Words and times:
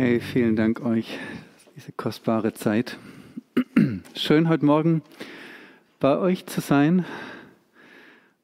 Hey, 0.00 0.20
vielen 0.20 0.54
Dank 0.54 0.80
euch, 0.84 1.18
diese 1.74 1.90
kostbare 1.90 2.54
Zeit. 2.54 2.96
Schön 4.14 4.48
heute 4.48 4.64
Morgen 4.64 5.02
bei 5.98 6.16
euch 6.18 6.46
zu 6.46 6.60
sein. 6.60 7.04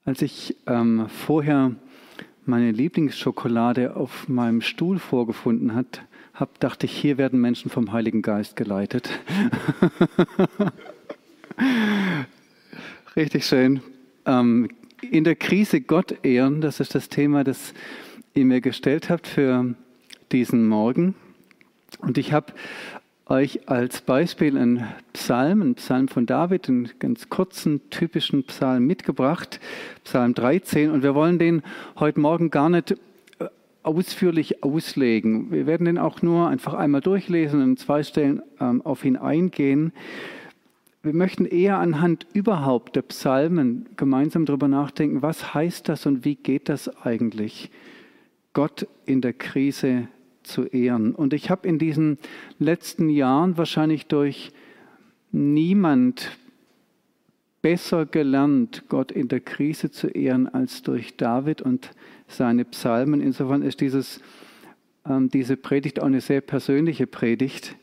Als 0.04 0.20
ich 0.20 0.56
ähm, 0.66 1.06
vorher 1.08 1.70
meine 2.44 2.72
Lieblingsschokolade 2.72 3.94
auf 3.94 4.28
meinem 4.28 4.62
Stuhl 4.62 4.98
vorgefunden 4.98 5.76
habe, 5.76 6.50
dachte 6.58 6.86
ich, 6.86 6.96
hier 6.96 7.18
werden 7.18 7.40
Menschen 7.40 7.70
vom 7.70 7.92
Heiligen 7.92 8.22
Geist 8.22 8.56
geleitet. 8.56 9.08
Richtig 13.14 13.46
schön. 13.46 13.80
Ähm, 14.26 14.70
in 15.08 15.22
der 15.22 15.36
Krise 15.36 15.80
Gott 15.80 16.16
ehren, 16.24 16.60
das 16.60 16.80
ist 16.80 16.96
das 16.96 17.08
Thema, 17.08 17.44
das 17.44 17.74
ihr 18.34 18.44
mir 18.44 18.60
gestellt 18.60 19.08
habt 19.08 19.28
für 19.28 19.76
diesen 20.32 20.66
Morgen. 20.66 21.14
Und 22.00 22.18
ich 22.18 22.32
habe 22.32 22.52
euch 23.26 23.68
als 23.68 24.02
Beispiel 24.02 24.58
einen 24.58 24.86
Psalm, 25.12 25.62
einen 25.62 25.74
Psalm 25.76 26.08
von 26.08 26.26
David, 26.26 26.68
einen 26.68 26.90
ganz 26.98 27.30
kurzen, 27.30 27.80
typischen 27.90 28.44
Psalm 28.44 28.86
mitgebracht, 28.86 29.60
Psalm 30.04 30.34
13. 30.34 30.90
Und 30.90 31.02
wir 31.02 31.14
wollen 31.14 31.38
den 31.38 31.62
heute 31.98 32.20
Morgen 32.20 32.50
gar 32.50 32.68
nicht 32.68 32.92
äh, 32.92 33.46
ausführlich 33.82 34.62
auslegen. 34.62 35.50
Wir 35.50 35.66
werden 35.66 35.86
den 35.86 35.98
auch 35.98 36.20
nur 36.20 36.48
einfach 36.48 36.74
einmal 36.74 37.00
durchlesen 37.00 37.62
und 37.62 37.70
in 37.70 37.76
zwei 37.76 38.02
Stellen 38.02 38.42
ähm, 38.60 38.82
auf 38.82 39.04
ihn 39.04 39.16
eingehen. 39.16 39.92
Wir 41.02 41.14
möchten 41.14 41.44
eher 41.44 41.78
anhand 41.78 42.26
überhaupt 42.32 42.96
der 42.96 43.02
Psalmen 43.02 43.86
gemeinsam 43.96 44.46
darüber 44.46 44.68
nachdenken, 44.68 45.22
was 45.22 45.54
heißt 45.54 45.88
das 45.88 46.06
und 46.06 46.24
wie 46.24 46.34
geht 46.34 46.68
das 46.68 46.88
eigentlich, 47.04 47.70
Gott 48.54 48.86
in 49.04 49.20
der 49.20 49.34
Krise 49.34 50.08
zu 50.44 50.64
ehren. 50.64 51.14
Und 51.14 51.32
ich 51.32 51.50
habe 51.50 51.66
in 51.66 51.78
diesen 51.78 52.18
letzten 52.58 53.08
Jahren 53.08 53.56
wahrscheinlich 53.56 54.06
durch 54.06 54.52
niemand 55.32 56.38
besser 57.62 58.04
gelernt, 58.04 58.84
Gott 58.88 59.10
in 59.10 59.28
der 59.28 59.40
Krise 59.40 59.90
zu 59.90 60.08
ehren, 60.08 60.48
als 60.48 60.82
durch 60.82 61.16
David 61.16 61.62
und 61.62 61.90
seine 62.28 62.64
Psalmen. 62.66 63.20
Insofern 63.20 63.62
ist 63.62 63.80
dieses, 63.80 64.20
ähm, 65.08 65.30
diese 65.30 65.56
Predigt 65.56 66.00
auch 66.00 66.06
eine 66.06 66.20
sehr 66.20 66.42
persönliche 66.42 67.06
Predigt. 67.06 67.74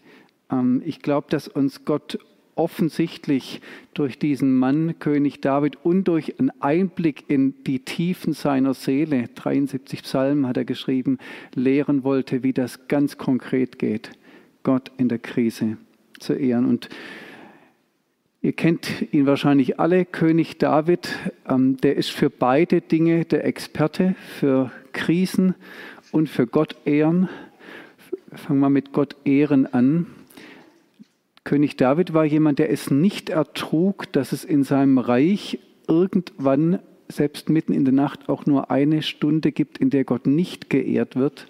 Ähm, 0.52 0.84
ich 0.86 1.02
glaube, 1.02 1.28
dass 1.32 1.48
uns 1.48 1.84
Gott 1.84 2.20
offensichtlich 2.56 3.62
durch 3.94 4.20
diesen 4.20 4.54
Mann, 4.58 5.00
König 5.00 5.42
David, 5.42 5.78
und 5.84 6.06
durch 6.06 6.40
einen 6.40 6.52
Einblick 6.62 7.26
in 7.28 7.56
die 7.66 7.80
Tiefen 7.80 8.34
seiner 8.34 8.74
Seele, 8.74 9.30
73 9.36 10.04
Psalmen 10.04 10.48
hat 10.48 10.58
er 10.58 10.66
geschrieben, 10.66 11.18
lehren 11.54 12.04
wollte, 12.04 12.44
wie 12.44 12.54
das 12.54 12.88
ganz 12.88 13.18
konkret 13.18 13.80
geht, 13.80 14.12
Gott 14.64 14.92
in 14.98 15.10
der 15.10 15.20
Krise 15.20 15.78
zu 16.20 16.34
ehren. 16.34 16.66
Und 16.66 16.90
Ihr 18.44 18.54
kennt 18.54 19.14
ihn 19.14 19.28
wahrscheinlich 19.28 19.80
alle, 19.80 20.04
König 20.04 20.58
David, 20.58 21.10
ähm, 21.48 21.78
der 21.78 21.96
ist 21.96 22.10
für 22.10 22.32
beide 22.32 22.82
Dinge 22.82 23.24
der 23.24 23.46
Experte, 23.46 24.16
für 24.40 24.72
Krisen 24.94 25.54
und 26.12 26.28
für 26.28 26.48
Gott 26.48 26.76
ehren. 26.86 27.30
Fangen 28.34 28.60
wir 28.60 28.72
mit 28.72 28.94
Gott 28.94 29.16
ehren 29.26 29.72
an. 29.72 30.08
König 31.44 31.76
David 31.76 32.14
war 32.14 32.26
jemand, 32.26 32.60
der 32.60 32.72
es 32.72 32.92
nicht 32.92 33.30
ertrug, 33.30 34.12
dass 34.14 34.32
es 34.32 34.44
in 34.44 34.64
seinem 34.64 34.98
Reich 35.00 35.60
irgendwann, 35.88 36.80
selbst 37.08 37.50
mitten 37.50 37.74
in 37.74 37.84
der 37.84 37.94
Nacht, 37.94 38.30
auch 38.30 38.46
nur 38.46 38.72
eine 38.72 39.02
Stunde 39.02 39.52
gibt, 39.52 39.80
in 39.80 39.90
der 39.90 40.06
Gott 40.06 40.28
nicht 40.28 40.70
geehrt 40.70 41.16
wird. 41.16 41.48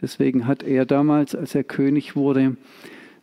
Deswegen 0.00 0.46
hat 0.46 0.62
er 0.62 0.84
damals, 0.84 1.34
als 1.34 1.54
er 1.54 1.64
König 1.64 2.16
wurde, 2.16 2.56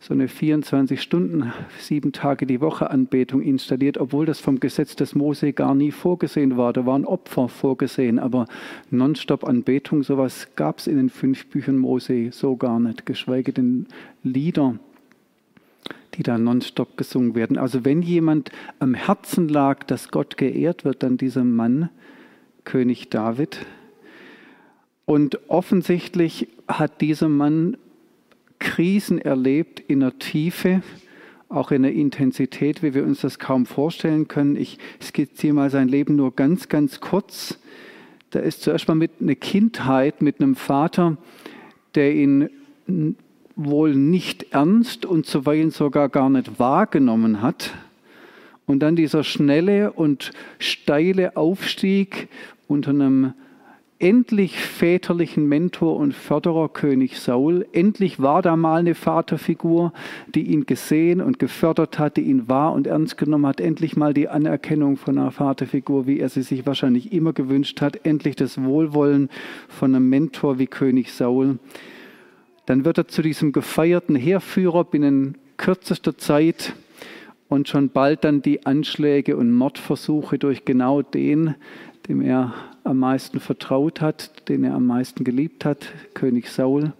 so 0.00 0.14
eine 0.14 0.28
24 0.28 1.02
Stunden, 1.02 1.52
sieben 1.78 2.12
Tage 2.12 2.46
die 2.46 2.62
Woche 2.62 2.90
Anbetung 2.90 3.42
installiert, 3.42 3.98
obwohl 3.98 4.24
das 4.24 4.40
vom 4.40 4.58
Gesetz 4.58 4.96
des 4.96 5.14
Mose 5.14 5.52
gar 5.52 5.74
nie 5.74 5.90
vorgesehen 5.92 6.56
war. 6.56 6.72
Da 6.72 6.86
waren 6.86 7.04
Opfer 7.04 7.50
vorgesehen, 7.50 8.18
aber 8.18 8.46
Nonstop 8.90 9.44
Anbetung, 9.44 10.02
sowas 10.02 10.48
gab 10.56 10.78
es 10.78 10.86
in 10.86 10.96
den 10.96 11.10
fünf 11.10 11.46
Büchern 11.48 11.76
Mose 11.76 12.30
so 12.32 12.56
gar 12.56 12.80
nicht, 12.80 13.04
geschweige 13.04 13.52
denn 13.52 13.86
Lieder 14.22 14.76
die 16.14 16.22
da 16.22 16.38
nonstop 16.38 16.96
gesungen 16.96 17.34
werden. 17.34 17.56
Also 17.56 17.84
wenn 17.84 18.02
jemand 18.02 18.50
am 18.78 18.94
Herzen 18.94 19.48
lag, 19.48 19.84
dass 19.84 20.10
Gott 20.10 20.36
geehrt 20.36 20.84
wird, 20.84 21.02
dann 21.02 21.16
dieser 21.16 21.44
Mann, 21.44 21.88
König 22.64 23.10
David. 23.10 23.66
Und 25.06 25.48
offensichtlich 25.48 26.48
hat 26.68 27.00
dieser 27.00 27.28
Mann 27.28 27.76
Krisen 28.58 29.18
erlebt 29.18 29.80
in 29.80 30.00
der 30.00 30.18
Tiefe, 30.18 30.82
auch 31.48 31.72
in 31.72 31.82
der 31.82 31.92
Intensität, 31.92 32.82
wie 32.82 32.94
wir 32.94 33.04
uns 33.04 33.22
das 33.22 33.38
kaum 33.38 33.66
vorstellen 33.66 34.28
können. 34.28 34.54
Ich 34.54 34.78
skizziere 35.02 35.54
mal 35.54 35.70
sein 35.70 35.88
Leben 35.88 36.14
nur 36.14 36.36
ganz, 36.36 36.68
ganz 36.68 37.00
kurz. 37.00 37.58
Da 38.30 38.38
ist 38.38 38.62
zuerst 38.62 38.86
mal 38.86 38.94
mit 38.94 39.12
einer 39.20 39.34
Kindheit 39.34 40.22
mit 40.22 40.40
einem 40.40 40.54
Vater, 40.54 41.16
der 41.96 42.14
ihn 42.14 42.50
wohl 43.56 43.94
nicht 43.94 44.52
ernst 44.52 45.04
und 45.06 45.26
zuweilen 45.26 45.70
sogar 45.70 46.08
gar 46.08 46.30
nicht 46.30 46.58
wahrgenommen 46.58 47.42
hat. 47.42 47.74
Und 48.66 48.80
dann 48.80 48.96
dieser 48.96 49.24
schnelle 49.24 49.92
und 49.92 50.30
steile 50.58 51.36
Aufstieg 51.36 52.28
unter 52.68 52.90
einem 52.90 53.34
endlich 54.00 54.58
väterlichen 54.58 55.46
Mentor 55.46 55.96
und 55.96 56.14
Förderer 56.14 56.70
König 56.70 57.20
Saul. 57.20 57.66
Endlich 57.72 58.20
war 58.20 58.40
da 58.40 58.56
mal 58.56 58.80
eine 58.80 58.94
Vaterfigur, 58.94 59.92
die 60.34 60.44
ihn 60.44 60.64
gesehen 60.64 61.20
und 61.20 61.38
gefördert 61.38 61.98
hat, 61.98 62.16
die 62.16 62.22
ihn 62.22 62.48
wahr 62.48 62.72
und 62.72 62.86
ernst 62.86 63.18
genommen 63.18 63.46
hat. 63.46 63.60
Endlich 63.60 63.96
mal 63.96 64.14
die 64.14 64.28
Anerkennung 64.28 64.96
von 64.96 65.18
einer 65.18 65.30
Vaterfigur, 65.30 66.06
wie 66.06 66.18
er 66.18 66.30
sie 66.30 66.42
sich 66.42 66.64
wahrscheinlich 66.64 67.12
immer 67.12 67.34
gewünscht 67.34 67.82
hat. 67.82 68.06
Endlich 68.06 68.36
das 68.36 68.62
Wohlwollen 68.62 69.28
von 69.68 69.94
einem 69.94 70.08
Mentor 70.08 70.58
wie 70.58 70.66
König 70.66 71.12
Saul. 71.12 71.58
Dann 72.70 72.84
wird 72.84 72.98
er 72.98 73.08
zu 73.08 73.20
diesem 73.20 73.50
gefeierten 73.50 74.14
Heerführer 74.14 74.84
binnen 74.84 75.36
kürzester 75.56 76.16
Zeit 76.16 76.72
und 77.48 77.68
schon 77.68 77.88
bald 77.88 78.22
dann 78.22 78.42
die 78.42 78.64
Anschläge 78.64 79.36
und 79.36 79.52
Mordversuche 79.52 80.38
durch 80.38 80.64
genau 80.64 81.02
den, 81.02 81.56
dem 82.06 82.20
er 82.20 82.54
am 82.84 83.00
meisten 83.00 83.40
vertraut 83.40 84.00
hat, 84.00 84.48
den 84.48 84.62
er 84.62 84.74
am 84.74 84.86
meisten 84.86 85.24
geliebt 85.24 85.64
hat, 85.64 85.88
König 86.14 86.48
Saul. 86.48 86.92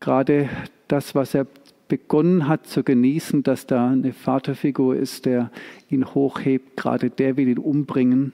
Gerade 0.00 0.48
das, 0.86 1.14
was 1.14 1.34
er 1.34 1.46
begonnen 1.88 2.48
hat 2.48 2.66
zu 2.66 2.82
genießen, 2.82 3.42
dass 3.42 3.66
da 3.66 3.90
eine 3.90 4.14
Vaterfigur 4.14 4.96
ist, 4.96 5.26
der 5.26 5.50
ihn 5.90 6.14
hochhebt, 6.14 6.74
gerade 6.74 7.10
der 7.10 7.36
will 7.36 7.48
ihn 7.48 7.58
umbringen. 7.58 8.32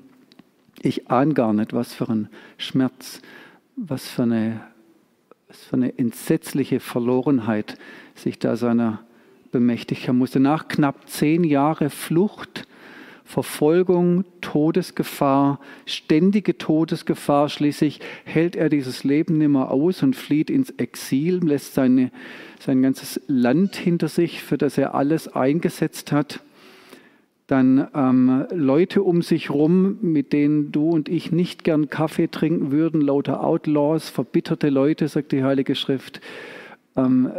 Ich 0.80 1.10
ahne 1.10 1.34
gar 1.34 1.52
nicht, 1.52 1.72
was 1.72 1.92
für 1.92 2.08
ein 2.08 2.28
Schmerz, 2.56 3.20
was 3.74 4.06
für 4.06 4.22
eine 4.22 4.60
was 5.54 5.62
für 5.62 5.76
eine 5.76 5.96
entsetzliche 5.98 6.80
Verlorenheit 6.80 7.78
sich 8.16 8.40
da 8.40 8.56
seiner 8.56 9.04
bemächtigen 9.52 10.18
musste. 10.18 10.40
Nach 10.40 10.66
knapp 10.66 11.08
zehn 11.08 11.44
Jahren 11.44 11.90
Flucht, 11.90 12.66
Verfolgung, 13.24 14.24
Todesgefahr, 14.40 15.60
ständige 15.86 16.58
Todesgefahr, 16.58 17.48
schließlich 17.48 18.00
hält 18.24 18.56
er 18.56 18.68
dieses 18.68 19.04
Leben 19.04 19.38
nimmer 19.38 19.70
aus 19.70 20.02
und 20.02 20.16
flieht 20.16 20.50
ins 20.50 20.70
Exil, 20.70 21.38
lässt 21.44 21.74
seine, 21.74 22.10
sein 22.58 22.82
ganzes 22.82 23.20
Land 23.28 23.76
hinter 23.76 24.08
sich, 24.08 24.42
für 24.42 24.58
das 24.58 24.76
er 24.76 24.94
alles 24.94 25.28
eingesetzt 25.28 26.10
hat 26.10 26.40
dann 27.46 27.88
ähm, 27.94 28.46
Leute 28.52 29.02
um 29.02 29.20
sich 29.20 29.50
rum, 29.50 29.98
mit 30.00 30.32
denen 30.32 30.72
du 30.72 30.88
und 30.88 31.08
ich 31.08 31.30
nicht 31.30 31.62
gern 31.62 31.90
Kaffee 31.90 32.28
trinken 32.28 32.70
würden, 32.70 33.00
lauter 33.00 33.44
Outlaws, 33.44 34.08
verbitterte 34.08 34.70
Leute, 34.70 35.08
sagt 35.08 35.32
die 35.32 35.44
Heilige 35.44 35.74
Schrift. 35.74 36.20
Ähm, 36.96 37.30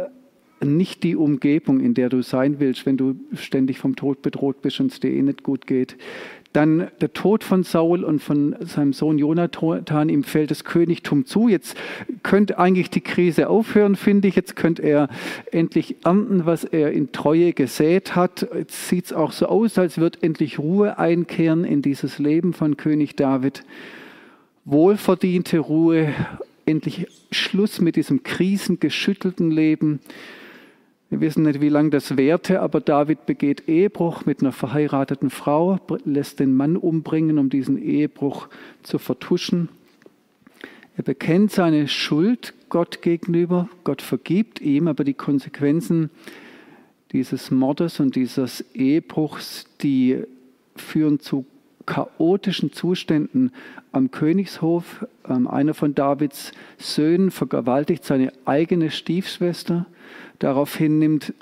nicht 0.64 1.02
die 1.02 1.16
Umgebung, 1.16 1.80
in 1.80 1.94
der 1.94 2.08
du 2.08 2.22
sein 2.22 2.60
willst, 2.60 2.86
wenn 2.86 2.96
du 2.96 3.16
ständig 3.34 3.78
vom 3.78 3.96
Tod 3.96 4.22
bedroht 4.22 4.62
bist 4.62 4.80
und 4.80 4.92
es 4.92 5.00
dir 5.00 5.10
eh 5.10 5.22
nicht 5.22 5.42
gut 5.42 5.66
geht. 5.66 5.96
Dann 6.56 6.88
der 7.02 7.12
Tod 7.12 7.44
von 7.44 7.64
Saul 7.64 8.02
und 8.02 8.22
von 8.22 8.56
seinem 8.60 8.94
Sohn 8.94 9.18
Jonathan, 9.18 10.08
ihm 10.08 10.24
fällt 10.24 10.50
das 10.50 10.64
Königtum 10.64 11.26
zu. 11.26 11.48
Jetzt 11.48 11.76
könnte 12.22 12.58
eigentlich 12.58 12.88
die 12.88 13.02
Krise 13.02 13.50
aufhören, 13.50 13.94
finde 13.94 14.28
ich. 14.28 14.36
Jetzt 14.36 14.56
könnte 14.56 14.80
er 14.80 15.10
endlich 15.52 15.96
ernten, 16.02 16.46
was 16.46 16.64
er 16.64 16.92
in 16.92 17.12
Treue 17.12 17.52
gesät 17.52 18.16
hat. 18.16 18.48
Jetzt 18.54 18.88
sieht 18.88 19.04
es 19.04 19.12
auch 19.12 19.32
so 19.32 19.48
aus, 19.48 19.76
als 19.76 19.98
wird 19.98 20.22
endlich 20.22 20.58
Ruhe 20.58 20.98
einkehren 20.98 21.64
in 21.64 21.82
dieses 21.82 22.18
Leben 22.18 22.54
von 22.54 22.78
König 22.78 23.16
David. 23.16 23.62
Wohlverdiente 24.64 25.58
Ruhe, 25.58 26.14
endlich 26.64 27.06
Schluss 27.32 27.82
mit 27.82 27.96
diesem 27.96 28.22
krisengeschüttelten 28.22 29.50
Leben. 29.50 30.00
Wir 31.08 31.20
wissen 31.20 31.44
nicht, 31.44 31.60
wie 31.60 31.68
lange 31.68 31.90
das 31.90 32.16
währte, 32.16 32.60
aber 32.60 32.80
David 32.80 33.26
begeht 33.26 33.68
Ehebruch 33.68 34.26
mit 34.26 34.40
einer 34.40 34.50
verheirateten 34.50 35.30
Frau, 35.30 35.78
lässt 36.04 36.40
den 36.40 36.56
Mann 36.56 36.76
umbringen, 36.76 37.38
um 37.38 37.48
diesen 37.48 37.80
Ehebruch 37.80 38.48
zu 38.82 38.98
vertuschen. 38.98 39.68
Er 40.96 41.04
bekennt 41.04 41.52
seine 41.52 41.86
Schuld 41.86 42.54
Gott 42.70 43.02
gegenüber. 43.02 43.68
Gott 43.84 44.02
vergibt 44.02 44.60
ihm, 44.60 44.88
aber 44.88 45.04
die 45.04 45.14
Konsequenzen 45.14 46.10
dieses 47.12 47.52
Mordes 47.52 48.00
und 48.00 48.16
dieses 48.16 48.64
Ehebruchs, 48.74 49.66
die 49.82 50.24
führen 50.74 51.20
zu 51.20 51.46
chaotischen 51.86 52.72
Zuständen 52.72 53.52
am 53.92 54.10
Königshof. 54.10 55.06
Ähm, 55.28 55.46
einer 55.46 55.72
von 55.72 55.94
Davids 55.94 56.50
Söhnen 56.78 57.30
vergewaltigt 57.30 58.04
seine 58.04 58.32
eigene 58.44 58.90
Stiefschwester. 58.90 59.86
Daraufhin 60.38 60.98
nimmt 60.98 61.32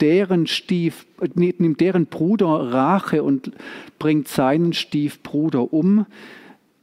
deren 0.00 0.46
Stief, 0.46 1.06
nimmt 1.34 1.80
deren 1.80 2.06
Bruder 2.06 2.46
Rache 2.46 3.22
und 3.22 3.52
bringt 3.98 4.28
seinen 4.28 4.72
Stiefbruder 4.72 5.72
um. 5.72 6.06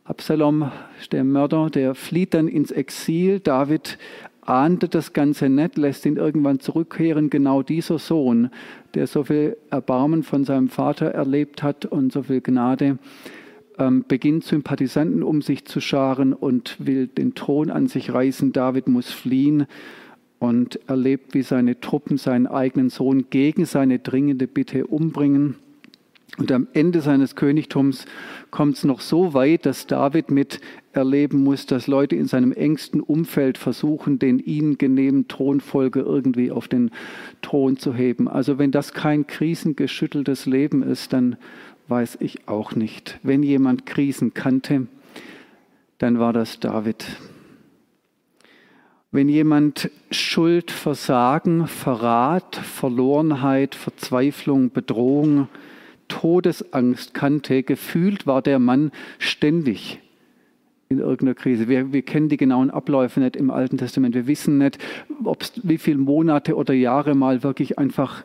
Absalom, 0.03 0.71
der 1.11 1.23
Mörder, 1.23 1.69
der 1.69 1.95
flieht 1.95 2.33
dann 2.33 2.47
ins 2.47 2.71
Exil. 2.71 3.39
David 3.39 3.97
ahnte 4.41 4.87
das 4.87 5.11
Ganze 5.11 5.49
nicht, 5.49 5.77
lässt 5.77 6.05
ihn 6.05 6.15
irgendwann 6.15 6.59
zurückkehren. 6.59 7.29
Genau 7.29 7.61
dieser 7.61 7.99
Sohn, 7.99 8.49
der 8.93 9.07
so 9.07 9.25
viel 9.25 9.57
Erbarmen 9.69 10.23
von 10.23 10.45
seinem 10.45 10.69
Vater 10.69 11.07
erlebt 11.07 11.63
hat 11.63 11.85
und 11.85 12.13
so 12.13 12.23
viel 12.23 12.39
Gnade, 12.39 12.97
ähm, 13.77 14.05
beginnt 14.07 14.45
Sympathisanten 14.45 15.23
um 15.23 15.41
sich 15.41 15.65
zu 15.65 15.81
scharen 15.81 16.33
und 16.33 16.77
will 16.79 17.07
den 17.07 17.35
Thron 17.35 17.69
an 17.69 17.87
sich 17.87 18.13
reißen. 18.13 18.53
David 18.53 18.87
muss 18.87 19.11
fliehen 19.11 19.67
und 20.39 20.79
erlebt, 20.87 21.33
wie 21.33 21.41
seine 21.41 21.79
Truppen 21.79 22.17
seinen 22.17 22.47
eigenen 22.47 22.89
Sohn 22.89 23.29
gegen 23.29 23.65
seine 23.65 23.99
dringende 23.99 24.47
Bitte 24.47 24.87
umbringen. 24.87 25.55
Und 26.37 26.51
am 26.51 26.67
Ende 26.73 27.01
seines 27.01 27.35
Königtums 27.35 28.05
kommt 28.51 28.75
es 28.75 28.83
noch 28.83 29.01
so 29.01 29.33
weit, 29.33 29.65
dass 29.65 29.87
David 29.87 30.29
mit 30.29 30.59
erleben 30.91 31.43
muss, 31.43 31.65
dass 31.65 31.87
Leute 31.87 32.15
in 32.15 32.27
seinem 32.27 32.51
engsten 32.51 33.01
Umfeld 33.01 33.57
versuchen, 33.57 34.19
den 34.19 34.37
ihnen 34.37 34.77
genehmen 34.77 35.27
Thronfolger 35.27 36.01
irgendwie 36.01 36.51
auf 36.51 36.67
den 36.67 36.91
Thron 37.41 37.77
zu 37.77 37.93
heben. 37.95 38.27
Also 38.27 38.59
wenn 38.59 38.71
das 38.71 38.93
kein 38.93 39.25
krisengeschütteltes 39.25 40.45
Leben 40.45 40.83
ist, 40.83 41.13
dann 41.13 41.37
weiß 41.87 42.17
ich 42.19 42.47
auch 42.47 42.75
nicht. 42.75 43.19
Wenn 43.23 43.41
jemand 43.41 43.85
Krisen 43.87 44.33
kannte, 44.33 44.87
dann 45.97 46.19
war 46.19 46.33
das 46.33 46.59
David. 46.59 47.05
Wenn 49.11 49.29
jemand 49.29 49.89
Schuld, 50.11 50.69
Versagen, 50.69 51.67
Verrat, 51.67 52.55
Verlorenheit, 52.55 53.73
Verzweiflung, 53.73 54.71
Bedrohung, 54.71 55.47
Todesangst 56.07 57.13
kannte, 57.13 57.63
gefühlt 57.63 58.27
war 58.27 58.41
der 58.41 58.59
Mann 58.59 58.91
ständig 59.19 59.99
in 60.89 60.99
irgendeiner 60.99 61.35
Krise. 61.35 61.67
Wir, 61.67 61.91
wir 61.91 62.01
kennen 62.01 62.29
die 62.29 62.37
genauen 62.37 62.69
Abläufe 62.69 63.19
nicht 63.19 63.35
im 63.35 63.49
Alten 63.49 63.77
Testament. 63.77 64.15
Wir 64.15 64.27
wissen 64.27 64.57
nicht, 64.57 64.77
ob 65.23 65.41
es 65.41 65.53
wie 65.63 65.77
viele 65.77 65.97
Monate 65.97 66.55
oder 66.55 66.73
Jahre 66.73 67.15
mal 67.15 67.43
wirklich 67.43 67.77
einfach 67.77 68.23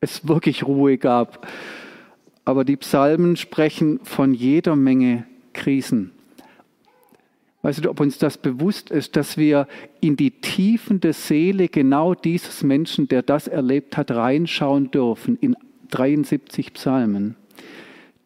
es 0.00 0.28
wirklich 0.28 0.64
Ruhe 0.64 0.98
gab. 0.98 1.48
Aber 2.44 2.64
die 2.64 2.76
Psalmen 2.76 3.36
sprechen 3.36 4.00
von 4.02 4.34
jeder 4.34 4.76
Menge 4.76 5.24
Krisen. 5.52 6.13
Weißt 7.64 7.82
du, 7.82 7.88
ob 7.88 8.00
uns 8.00 8.18
das 8.18 8.36
bewusst 8.36 8.90
ist, 8.90 9.16
dass 9.16 9.38
wir 9.38 9.66
in 10.02 10.16
die 10.16 10.32
Tiefen 10.32 11.00
der 11.00 11.14
Seele 11.14 11.68
genau 11.68 12.14
dieses 12.14 12.62
Menschen, 12.62 13.08
der 13.08 13.22
das 13.22 13.48
erlebt 13.48 13.96
hat, 13.96 14.10
reinschauen 14.10 14.90
dürfen 14.90 15.38
in 15.40 15.56
73 15.90 16.74
Psalmen. 16.74 17.36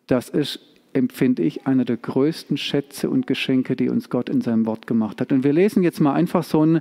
Das 0.08 0.28
ist, 0.28 0.58
empfinde 0.92 1.44
ich, 1.44 1.68
einer 1.68 1.84
der 1.84 1.98
größten 1.98 2.56
Schätze 2.56 3.10
und 3.10 3.28
Geschenke, 3.28 3.76
die 3.76 3.90
uns 3.90 4.10
Gott 4.10 4.28
in 4.28 4.40
seinem 4.40 4.66
Wort 4.66 4.88
gemacht 4.88 5.20
hat. 5.20 5.30
Und 5.30 5.44
wir 5.44 5.52
lesen 5.52 5.84
jetzt 5.84 6.00
mal 6.00 6.14
einfach 6.14 6.42
so 6.42 6.62
einen 6.62 6.80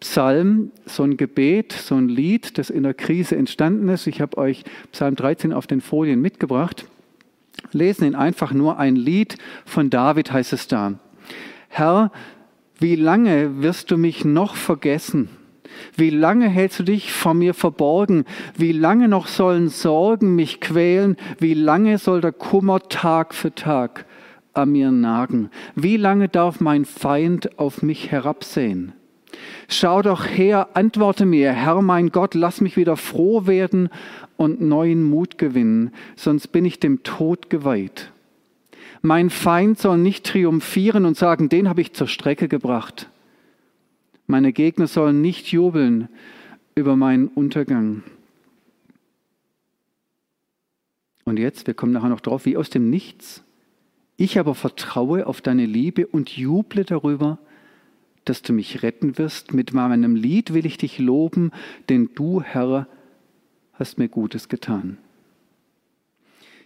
Psalm, 0.00 0.70
so 0.86 1.02
ein 1.02 1.18
Gebet, 1.18 1.72
so 1.72 1.94
ein 1.96 2.08
Lied, 2.08 2.56
das 2.56 2.70
in 2.70 2.84
der 2.84 2.94
Krise 2.94 3.36
entstanden 3.36 3.90
ist. 3.90 4.06
Ich 4.06 4.22
habe 4.22 4.38
euch 4.38 4.64
Psalm 4.92 5.14
13 5.14 5.52
auf 5.52 5.66
den 5.66 5.82
Folien 5.82 6.22
mitgebracht. 6.22 6.86
Lesen 7.72 8.06
ihn 8.06 8.14
einfach 8.14 8.54
nur 8.54 8.78
ein 8.78 8.96
Lied 8.96 9.36
von 9.66 9.90
David 9.90 10.32
heißt 10.32 10.54
es 10.54 10.68
da. 10.68 10.94
Herr, 11.74 12.12
wie 12.80 12.96
lange 12.96 13.62
wirst 13.62 13.90
du 13.90 13.96
mich 13.96 14.26
noch 14.26 14.56
vergessen? 14.56 15.30
Wie 15.96 16.10
lange 16.10 16.50
hältst 16.50 16.80
du 16.80 16.82
dich 16.82 17.14
vor 17.14 17.32
mir 17.32 17.54
verborgen? 17.54 18.26
Wie 18.54 18.72
lange 18.72 19.08
noch 19.08 19.26
sollen 19.26 19.70
Sorgen 19.70 20.34
mich 20.34 20.60
quälen? 20.60 21.16
Wie 21.38 21.54
lange 21.54 21.96
soll 21.96 22.20
der 22.20 22.32
Kummer 22.32 22.80
Tag 22.90 23.32
für 23.32 23.54
Tag 23.54 24.04
an 24.52 24.72
mir 24.72 24.90
nagen? 24.90 25.48
Wie 25.74 25.96
lange 25.96 26.28
darf 26.28 26.60
mein 26.60 26.84
Feind 26.84 27.58
auf 27.58 27.80
mich 27.80 28.10
herabsehen? 28.10 28.92
Schau 29.66 30.02
doch 30.02 30.26
her, 30.26 30.68
antworte 30.74 31.24
mir, 31.24 31.52
Herr 31.52 31.80
mein 31.80 32.10
Gott, 32.10 32.34
lass 32.34 32.60
mich 32.60 32.76
wieder 32.76 32.98
froh 32.98 33.46
werden 33.46 33.88
und 34.36 34.60
neuen 34.60 35.02
Mut 35.02 35.38
gewinnen, 35.38 35.90
sonst 36.16 36.48
bin 36.48 36.66
ich 36.66 36.80
dem 36.80 37.02
Tod 37.02 37.48
geweiht. 37.48 38.12
Mein 39.02 39.30
Feind 39.30 39.78
soll 39.78 39.98
nicht 39.98 40.24
triumphieren 40.24 41.04
und 41.04 41.16
sagen, 41.16 41.48
den 41.48 41.68
habe 41.68 41.80
ich 41.80 41.92
zur 41.92 42.06
Strecke 42.06 42.46
gebracht. 42.46 43.08
Meine 44.28 44.52
Gegner 44.52 44.86
sollen 44.86 45.20
nicht 45.20 45.48
jubeln 45.48 46.08
über 46.76 46.94
meinen 46.94 47.26
Untergang. 47.26 48.04
Und 51.24 51.38
jetzt, 51.38 51.66
wir 51.66 51.74
kommen 51.74 51.92
nachher 51.92 52.08
noch 52.08 52.20
drauf, 52.20 52.46
wie 52.46 52.56
aus 52.56 52.70
dem 52.70 52.90
Nichts. 52.90 53.42
Ich 54.16 54.38
aber 54.38 54.54
vertraue 54.54 55.26
auf 55.26 55.40
deine 55.40 55.66
Liebe 55.66 56.06
und 56.06 56.36
juble 56.36 56.84
darüber, 56.84 57.38
dass 58.24 58.42
du 58.42 58.52
mich 58.52 58.84
retten 58.84 59.18
wirst. 59.18 59.52
Mit 59.52 59.72
meinem 59.72 60.14
Lied 60.14 60.54
will 60.54 60.64
ich 60.64 60.78
dich 60.78 61.00
loben, 61.00 61.50
denn 61.88 62.10
du, 62.14 62.40
Herr, 62.40 62.86
hast 63.72 63.98
mir 63.98 64.08
Gutes 64.08 64.48
getan. 64.48 64.98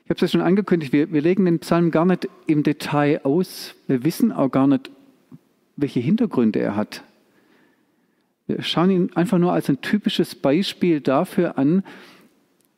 Ich 0.07 0.11
habe 0.11 0.15
es 0.15 0.21
ja 0.21 0.29
schon 0.29 0.47
angekündigt, 0.47 0.93
wir, 0.93 1.13
wir 1.13 1.21
legen 1.21 1.47
den 1.47 1.59
Psalm 1.59 1.91
gar 1.91 2.05
nicht 2.05 2.29
im 2.47 2.63
Detail 2.63 3.23
aus. 3.25 3.75
Wir 3.89 4.05
wissen 4.05 4.31
auch 4.31 4.53
gar 4.53 4.69
nicht, 4.69 4.89
welche 5.75 5.99
Hintergründe 5.99 6.61
er 6.61 6.77
hat. 6.77 7.03
Wir 8.47 8.63
schauen 8.63 8.91
ihn 8.91 9.11
einfach 9.17 9.39
nur 9.39 9.53
als 9.53 9.69
ein 9.69 9.81
typisches 9.81 10.37
Beispiel 10.37 11.01
dafür 11.01 11.59
an, 11.59 11.83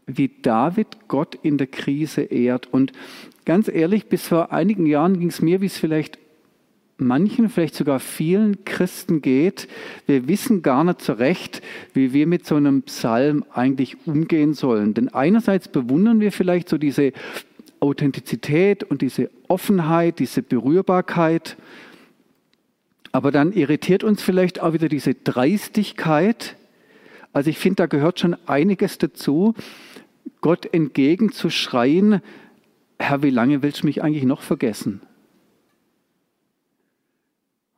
wie 0.07 0.31
David 0.41 1.07
Gott 1.07 1.35
in 1.43 1.59
der 1.59 1.67
Krise 1.67 2.23
ehrt. 2.23 2.73
Und 2.73 2.93
ganz 3.45 3.69
ehrlich, 3.69 4.09
bis 4.09 4.27
vor 4.27 4.51
einigen 4.51 4.87
Jahren 4.87 5.19
ging 5.19 5.29
es 5.29 5.43
mir, 5.43 5.61
wie 5.61 5.67
es 5.67 5.77
vielleicht 5.77 6.19
manchen, 6.99 7.49
vielleicht 7.49 7.75
sogar 7.75 8.01
vielen 8.01 8.65
Christen 8.65 9.23
geht. 9.23 9.69
Wir 10.07 10.29
wissen 10.29 10.63
gar 10.63 10.85
nicht 10.85 11.01
so 11.01 11.15
recht, 11.15 11.63
wie 11.95 12.13
wir 12.13 12.27
mit 12.27 12.45
so 12.45 12.57
einem 12.57 12.83
Psalm 12.83 13.45
eigentlich 13.53 13.97
umgehen 14.07 14.53
sollen. 14.53 14.95
Denn 14.95 15.09
einerseits 15.09 15.69
bewundern 15.69 16.21
wir 16.21 16.33
vielleicht 16.33 16.69
so 16.69 16.77
diese 16.77 17.13
Authentizität 17.81 18.83
und 18.85 19.03
diese 19.03 19.31
Offenheit, 19.47 20.19
diese 20.19 20.43
Berührbarkeit. 20.43 21.57
Aber 23.13 23.31
dann 23.31 23.53
irritiert 23.53 24.05
uns 24.05 24.21
vielleicht 24.21 24.61
auch 24.61 24.73
wieder 24.73 24.89
diese 24.89 25.15
Dreistigkeit. 25.15 26.57
Also 27.33 27.51
ich 27.51 27.59
finde, 27.59 27.77
da 27.77 27.87
gehört 27.87 28.19
schon 28.19 28.37
einiges 28.47 28.99
dazu, 28.99 29.55
Gott 30.41 30.73
entgegenzuschreien, 30.73 32.21
Herr, 32.99 33.23
wie 33.23 33.31
lange 33.31 33.63
willst 33.63 33.83
du 33.83 33.87
mich 33.87 34.03
eigentlich 34.03 34.25
noch 34.25 34.43
vergessen? 34.43 35.01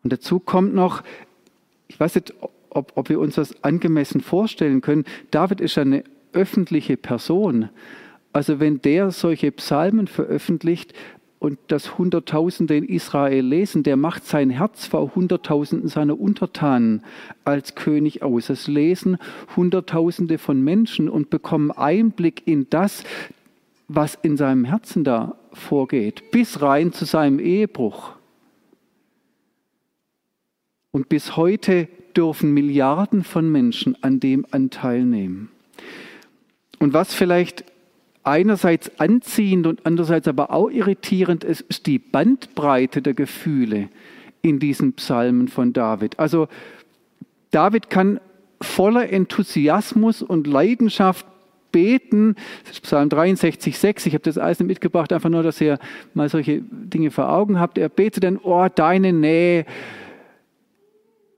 Und 0.02 0.12
dazu 0.12 0.38
kommt 0.38 0.74
noch, 0.74 1.02
ich 1.88 1.98
weiß 1.98 2.14
nicht, 2.14 2.34
ob, 2.70 2.92
ob 2.94 3.08
wir 3.08 3.20
uns 3.20 3.34
das 3.34 3.62
angemessen 3.62 4.20
vorstellen 4.20 4.80
können, 4.80 5.04
David 5.30 5.60
ist 5.60 5.76
eine 5.78 6.04
öffentliche 6.32 6.96
Person. 6.96 7.68
Also 8.32 8.60
wenn 8.60 8.80
der 8.80 9.10
solche 9.10 9.50
Psalmen 9.50 10.06
veröffentlicht 10.06 10.94
und 11.40 11.58
das 11.68 11.98
Hunderttausende 11.98 12.76
in 12.76 12.84
Israel 12.84 13.44
lesen, 13.44 13.82
der 13.82 13.96
macht 13.96 14.24
sein 14.24 14.50
Herz 14.50 14.86
vor 14.86 15.14
Hunderttausenden 15.14 15.88
seiner 15.88 16.20
Untertanen 16.20 17.02
als 17.44 17.74
König 17.74 18.22
aus. 18.22 18.50
Es 18.50 18.68
lesen 18.68 19.16
Hunderttausende 19.56 20.38
von 20.38 20.62
Menschen 20.62 21.08
und 21.08 21.30
bekommen 21.30 21.70
Einblick 21.72 22.46
in 22.46 22.68
das, 22.70 23.04
was 23.88 24.14
in 24.14 24.36
seinem 24.36 24.64
Herzen 24.64 25.02
da 25.02 25.34
vorgeht, 25.52 26.30
bis 26.30 26.62
rein 26.62 26.92
zu 26.92 27.04
seinem 27.04 27.40
Ehebruch. 27.40 28.12
Und 30.92 31.08
bis 31.08 31.36
heute 31.36 31.88
dürfen 32.16 32.52
Milliarden 32.52 33.22
von 33.22 33.50
Menschen 33.50 33.96
an 34.02 34.20
dem 34.20 34.44
Anteil 34.50 35.04
nehmen. 35.04 35.50
Und 36.78 36.92
was 36.92 37.14
vielleicht 37.14 37.64
einerseits 38.22 38.98
anziehend 38.98 39.66
und 39.66 39.86
andererseits 39.86 40.28
aber 40.28 40.50
auch 40.50 40.70
irritierend 40.70 41.44
ist, 41.44 41.62
ist 41.62 41.86
die 41.86 41.98
Bandbreite 41.98 43.02
der 43.02 43.14
Gefühle 43.14 43.88
in 44.42 44.58
diesen 44.58 44.94
Psalmen 44.94 45.48
von 45.48 45.72
David. 45.72 46.18
Also 46.18 46.48
David 47.50 47.90
kann 47.90 48.20
voller 48.60 49.10
Enthusiasmus 49.10 50.22
und 50.22 50.46
Leidenschaft 50.46 51.26
beten. 51.72 52.36
Psalm 52.82 53.08
63, 53.08 53.78
6. 53.78 54.06
Ich 54.06 54.14
habe 54.14 54.24
das 54.24 54.38
alles 54.38 54.60
mitgebracht, 54.60 55.12
einfach 55.12 55.30
nur, 55.30 55.42
dass 55.42 55.60
ihr 55.60 55.78
mal 56.14 56.28
solche 56.28 56.60
Dinge 56.62 57.10
vor 57.10 57.30
Augen 57.30 57.60
habt. 57.60 57.78
Er 57.78 57.88
betet 57.88 58.24
dann, 58.24 58.38
oh, 58.38 58.66
deine 58.74 59.12
Nähe, 59.12 59.64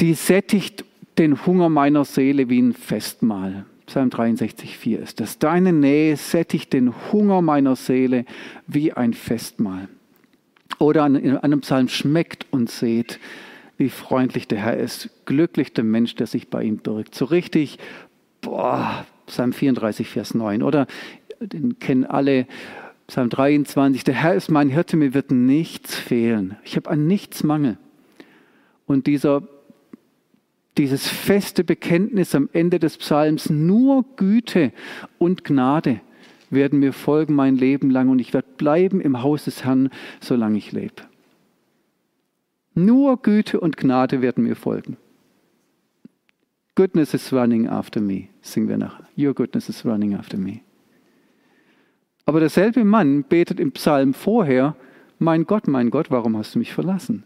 die 0.02 0.14
sättigt 0.14 0.84
den 1.16 1.46
Hunger 1.46 1.68
meiner 1.68 2.04
Seele 2.04 2.48
wie 2.48 2.60
ein 2.60 2.72
Festmahl. 2.72 3.66
Psalm 3.86 4.10
63, 4.10 4.76
4 4.76 4.98
ist 4.98 5.20
das. 5.20 5.38
Deine 5.38 5.72
Nähe 5.72 6.16
sättigt 6.16 6.72
den 6.72 6.92
Hunger 7.12 7.40
meiner 7.40 7.76
Seele 7.76 8.24
wie 8.66 8.92
ein 8.92 9.14
Festmahl. 9.14 9.88
Oder 10.80 11.04
an, 11.04 11.38
einem 11.38 11.60
Psalm 11.60 11.88
schmeckt 11.88 12.46
und 12.50 12.68
seht, 12.68 13.20
wie 13.78 13.90
freundlich 13.90 14.48
der 14.48 14.58
Herr 14.58 14.76
ist. 14.76 15.08
Glücklich 15.24 15.72
der 15.72 15.84
Mensch, 15.84 16.16
der 16.16 16.26
sich 16.26 16.48
bei 16.48 16.64
ihm 16.64 16.78
birgt. 16.78 17.14
So 17.14 17.26
richtig, 17.26 17.78
boah, 18.40 19.06
Psalm 19.26 19.52
34, 19.52 20.08
Vers 20.08 20.34
9. 20.34 20.64
Oder 20.64 20.88
den 21.38 21.78
kennen 21.78 22.06
alle, 22.06 22.48
Psalm 23.06 23.28
23, 23.28 24.02
der 24.02 24.14
Herr 24.14 24.34
ist 24.34 24.50
mein 24.50 24.68
Hirte, 24.68 24.96
mir 24.96 25.14
wird 25.14 25.30
nichts 25.30 25.94
fehlen. 25.94 26.56
Ich 26.64 26.74
habe 26.74 26.90
an 26.90 27.06
nichts 27.06 27.44
Mangel. 27.44 27.78
Und 28.86 29.06
dieser, 29.06 29.42
dieses 30.78 31.06
feste 31.06 31.64
Bekenntnis 31.64 32.34
am 32.34 32.48
Ende 32.52 32.78
des 32.78 32.96
Psalms, 32.96 33.50
nur 33.50 34.04
Güte 34.16 34.72
und 35.18 35.44
Gnade 35.44 36.00
werden 36.50 36.78
mir 36.80 36.92
folgen 36.92 37.34
mein 37.34 37.56
Leben 37.56 37.90
lang 37.90 38.08
und 38.08 38.18
ich 38.18 38.34
werde 38.34 38.48
bleiben 38.56 39.00
im 39.00 39.22
Haus 39.22 39.44
des 39.44 39.64
Herrn, 39.64 39.90
solange 40.20 40.58
ich 40.58 40.72
lebe. 40.72 41.02
Nur 42.74 43.20
Güte 43.20 43.60
und 43.60 43.76
Gnade 43.76 44.22
werden 44.22 44.44
mir 44.44 44.56
folgen. 44.56 44.96
Goodness 46.74 47.12
is 47.12 47.32
running 47.32 47.68
after 47.68 48.00
me, 48.00 48.28
singen 48.40 48.68
wir 48.68 48.78
nach. 48.78 49.02
Your 49.16 49.34
goodness 49.34 49.68
is 49.68 49.84
running 49.84 50.14
after 50.14 50.38
me. 50.38 50.60
Aber 52.24 52.40
derselbe 52.40 52.84
Mann 52.84 53.24
betet 53.24 53.60
im 53.60 53.72
Psalm 53.72 54.14
vorher, 54.14 54.76
mein 55.18 55.44
Gott, 55.44 55.68
mein 55.68 55.90
Gott, 55.90 56.10
warum 56.10 56.36
hast 56.36 56.54
du 56.54 56.58
mich 56.58 56.72
verlassen? 56.72 57.24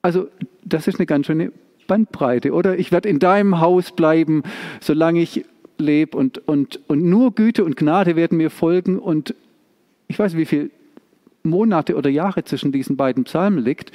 Also 0.00 0.28
das 0.64 0.88
ist 0.88 0.98
eine 0.98 1.06
ganz 1.06 1.26
schöne 1.26 1.52
Bandbreite, 1.90 2.52
oder? 2.52 2.78
Ich 2.78 2.92
werde 2.92 3.08
in 3.08 3.18
deinem 3.18 3.58
Haus 3.58 3.90
bleiben, 3.90 4.44
solange 4.80 5.20
ich 5.20 5.44
lebe 5.76 6.16
und, 6.16 6.38
und, 6.46 6.78
und 6.86 7.02
nur 7.02 7.34
Güte 7.34 7.64
und 7.64 7.76
Gnade 7.76 8.14
werden 8.14 8.38
mir 8.38 8.50
folgen 8.50 8.96
und 8.96 9.34
ich 10.06 10.16
weiß, 10.16 10.36
wie 10.36 10.44
viele 10.44 10.70
Monate 11.42 11.96
oder 11.96 12.08
Jahre 12.08 12.44
zwischen 12.44 12.70
diesen 12.70 12.96
beiden 12.96 13.24
Psalmen 13.24 13.64
liegt. 13.64 13.90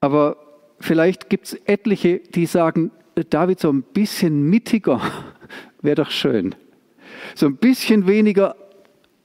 Aber 0.00 0.36
vielleicht 0.80 1.30
gibt 1.30 1.46
es 1.46 1.54
etliche, 1.64 2.18
die 2.18 2.44
sagen, 2.44 2.90
David, 3.30 3.58
so 3.58 3.72
ein 3.72 3.84
bisschen 3.84 4.42
mittiger 4.50 5.00
wäre 5.80 5.96
doch 5.96 6.10
schön. 6.10 6.54
So 7.34 7.46
ein 7.46 7.56
bisschen 7.56 8.06
weniger 8.06 8.54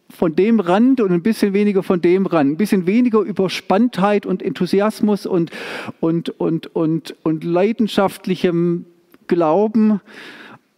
von 0.09 0.35
dem 0.35 0.59
Rand 0.59 1.01
und 1.01 1.11
ein 1.11 1.21
bisschen 1.21 1.53
weniger 1.53 1.83
von 1.83 2.01
dem 2.01 2.25
Rand. 2.25 2.51
Ein 2.51 2.57
bisschen 2.57 2.87
weniger 2.87 3.19
Überspanntheit 3.19 4.25
und 4.25 4.41
Enthusiasmus 4.41 5.25
und, 5.25 5.51
und, 5.99 6.29
und, 6.39 6.67
und, 6.75 7.15
und 7.23 7.43
leidenschaftlichem 7.43 8.85
Glauben 9.27 10.01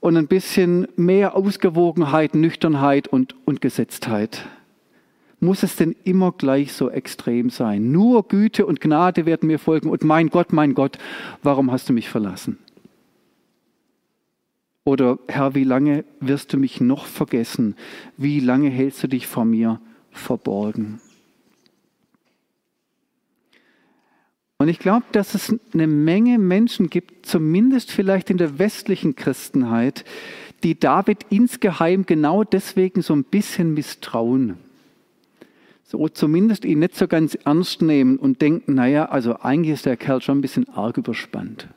und 0.02 0.18
ein 0.18 0.28
bisschen 0.28 0.88
mehr 0.98 1.36
Ausgewogenheit, 1.36 2.36
Nüchternheit 2.36 3.08
und, 3.08 3.36
und 3.46 3.62
Gesetztheit. 3.62 4.46
Muss 5.40 5.64
es 5.64 5.76
denn 5.76 5.96
immer 6.04 6.34
gleich 6.34 6.74
so 6.74 6.90
extrem 6.90 7.50
sein? 7.50 7.92
Nur 7.92 8.28
Güte 8.28 8.66
und 8.66 8.80
Gnade 8.80 9.26
werden 9.26 9.48
mir 9.48 9.58
folgen 9.58 9.90
und 9.90 10.04
mein 10.04 10.30
Gott, 10.30 10.54
mein 10.54 10.76
Gott, 10.76 10.98
warum 11.42 11.72
hast 11.72 11.90
du 11.90 11.94
mich 11.94 12.10
verlassen? 12.10 12.60
Oder 14.84 15.20
Herr, 15.28 15.54
wie 15.54 15.64
lange 15.64 16.06
wirst 16.20 16.54
du 16.54 16.58
mich 16.58 16.82
noch 16.82 17.06
vergessen? 17.06 17.76
Wie 18.18 18.40
lange 18.40 18.70
hältst 18.70 19.04
du 19.04 19.08
dich 19.08 19.28
vor 19.28 19.46
mir 19.46 19.80
verborgen? 20.10 21.00
Und 24.58 24.68
ich 24.68 24.80
glaube, 24.80 25.06
dass 25.12 25.34
es 25.34 25.56
eine 25.74 25.88
Menge 25.88 26.38
Menschen 26.38 26.90
gibt, 26.90 27.26
zumindest 27.26 27.92
vielleicht 27.92 28.30
in 28.30 28.38
der 28.38 28.60
westlichen 28.60 29.16
Christenheit, 29.16 30.06
die 30.64 30.80
David 30.80 31.26
insgeheim 31.30 32.06
genau 32.06 32.44
deswegen 32.44 33.02
so 33.02 33.14
ein 33.14 33.24
bisschen 33.24 33.74
misstrauen 33.74 34.58
so 35.92 36.08
zumindest 36.08 36.64
ihn 36.64 36.80
nicht 36.80 36.96
so 36.96 37.06
ganz 37.06 37.36
ernst 37.36 37.82
nehmen 37.82 38.18
und 38.18 38.42
denken, 38.42 38.76
naja, 38.76 39.10
also 39.10 39.36
eigentlich 39.42 39.74
ist 39.74 39.86
der 39.86 39.98
Kerl 39.98 40.22
schon 40.22 40.38
ein 40.38 40.42
bisschen 40.42 40.70
arg 40.70 40.98
überspannt. 40.98 41.68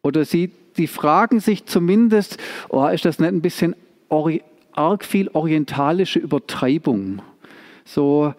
Oder 0.00 0.24
sie, 0.24 0.50
die 0.76 0.86
fragen 0.86 1.40
sich 1.40 1.66
zumindest, 1.66 2.38
oh, 2.68 2.86
ist 2.86 3.04
das 3.04 3.18
nicht 3.18 3.28
ein 3.28 3.42
bisschen 3.42 3.74
arg 4.08 5.04
viel 5.04 5.28
orientalische 5.32 6.18
Übertreibung? 6.18 7.22
So, 7.84 8.34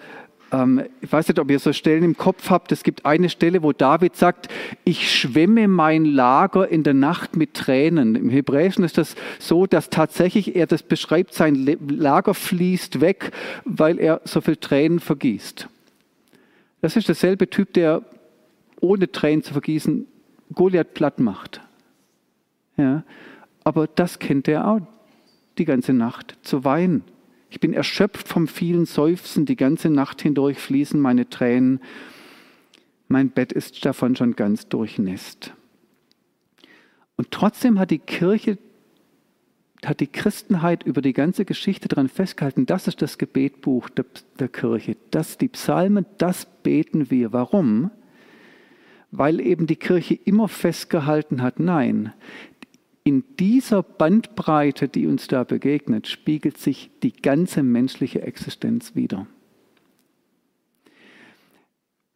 ähm, 0.52 0.84
ich 1.02 1.12
weiß 1.12 1.28
nicht, 1.28 1.40
ob 1.40 1.50
ihr 1.50 1.60
so 1.60 1.74
Stellen 1.74 2.04
im 2.04 2.18
Kopf 2.18 2.50
habt. 2.50 2.72
Es 2.72 2.84
gibt 2.84 3.06
eine 3.06 3.30
Stelle, 3.30 3.64
wo 3.64 3.72
David 3.72 4.16
sagt, 4.16 4.48
ich 4.84 5.12
schwemme 5.12 5.68
mein 5.68 6.06
Lager 6.06 6.68
in 6.68 6.84
der 6.84 6.94
Nacht 6.94 7.36
mit 7.36 7.54
Tränen. 7.54 8.16
Im 8.16 8.30
Hebräischen 8.30 8.84
ist 8.84 8.98
das 8.98 9.16
so, 9.40 9.66
dass 9.66 9.90
tatsächlich 9.90 10.56
er 10.56 10.68
das 10.68 10.84
beschreibt, 10.84 11.34
sein 11.34 11.56
Lager 11.88 12.34
fließt 12.34 13.02
weg, 13.02 13.32
weil 13.66 14.00
er 14.00 14.22
so 14.24 14.42
viel 14.42 14.58
Tränen 14.58 15.00
vergießt. 15.00 15.68
Das 16.82 16.96
ist 16.96 17.08
derselbe 17.08 17.50
Typ, 17.50 17.74
der 17.74 18.04
ohne 18.80 19.12
Tränen 19.12 19.44
zu 19.44 19.54
vergießen 19.54 20.08
Goliath 20.54 20.94
platt 20.94 21.20
macht. 21.20 21.62
Ja, 22.78 23.04
aber 23.64 23.88
das 23.88 24.20
kennt 24.20 24.48
er 24.48 24.68
auch 24.68 24.82
die 25.58 25.66
ganze 25.66 25.94
Nacht, 25.94 26.38
zu 26.42 26.64
weinen. 26.64 27.04
Ich 27.50 27.60
bin 27.60 27.74
erschöpft 27.74 28.28
vom 28.28 28.48
vielen 28.48 28.86
Seufzen, 28.86 29.46
die 29.46 29.56
ganze 29.56 29.90
Nacht 29.90 30.22
hindurch 30.22 30.58
fließen 30.58 31.00
meine 31.00 31.30
Tränen. 31.30 31.80
Mein 33.08 33.30
Bett 33.30 33.54
ist 33.54 33.86
davon 33.86 34.16
schon 34.16 34.36
ganz 34.36 34.68
durchnässt. 34.68 35.54
Und 37.16 37.32
trotzdem 37.32 37.80
hat 37.80 37.92
die 37.92 38.00
Kirche, 38.00 38.58
hat 39.86 40.00
die 40.00 40.08
Christenheit 40.08 40.84
über 40.84 41.02
die 41.02 41.14
ganze 41.14 41.46
Geschichte 41.46 41.88
daran 41.88 42.10
festgehalten, 42.10 42.66
das 42.66 42.88
ist 42.88 43.02
das 43.02 43.18
Gebetbuch 43.18 43.90
der, 43.90 44.06
der 44.40 44.50
Kirche. 44.50 44.98
Das, 45.12 45.38
die 45.38 45.48
Psalmen, 45.48 46.06
das 46.18 46.46
beten 46.64 47.10
wir. 47.10 47.32
Warum? 47.32 47.92
Weil 49.12 49.40
eben 49.40 49.66
die 49.66 49.78
Kirche 49.78 50.16
immer 50.16 50.50
festgehalten 50.50 51.42
hat, 51.42 51.60
nein, 51.60 52.12
in 53.06 53.24
dieser 53.40 53.84
Bandbreite, 53.84 54.88
die 54.88 55.06
uns 55.06 55.28
da 55.28 55.44
begegnet, 55.44 56.08
spiegelt 56.08 56.58
sich 56.58 56.90
die 57.04 57.14
ganze 57.14 57.62
menschliche 57.62 58.24
Existenz 58.24 58.96
wider. 58.96 59.28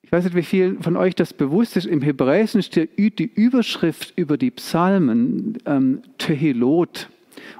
Ich 0.01 0.11
weiß 0.11 0.23
nicht, 0.23 0.35
wie 0.35 0.41
vielen 0.41 0.81
von 0.81 0.97
euch 0.97 1.13
das 1.13 1.33
bewusst 1.33 1.77
ist. 1.77 1.85
Im 1.85 2.01
Hebräischen 2.01 2.63
steht 2.63 2.97
die 2.97 3.31
Überschrift 3.31 4.13
über 4.15 4.37
die 4.37 4.49
Psalmen 4.49 5.59
ähm, 5.67 6.01
Tehilot. 6.17 7.09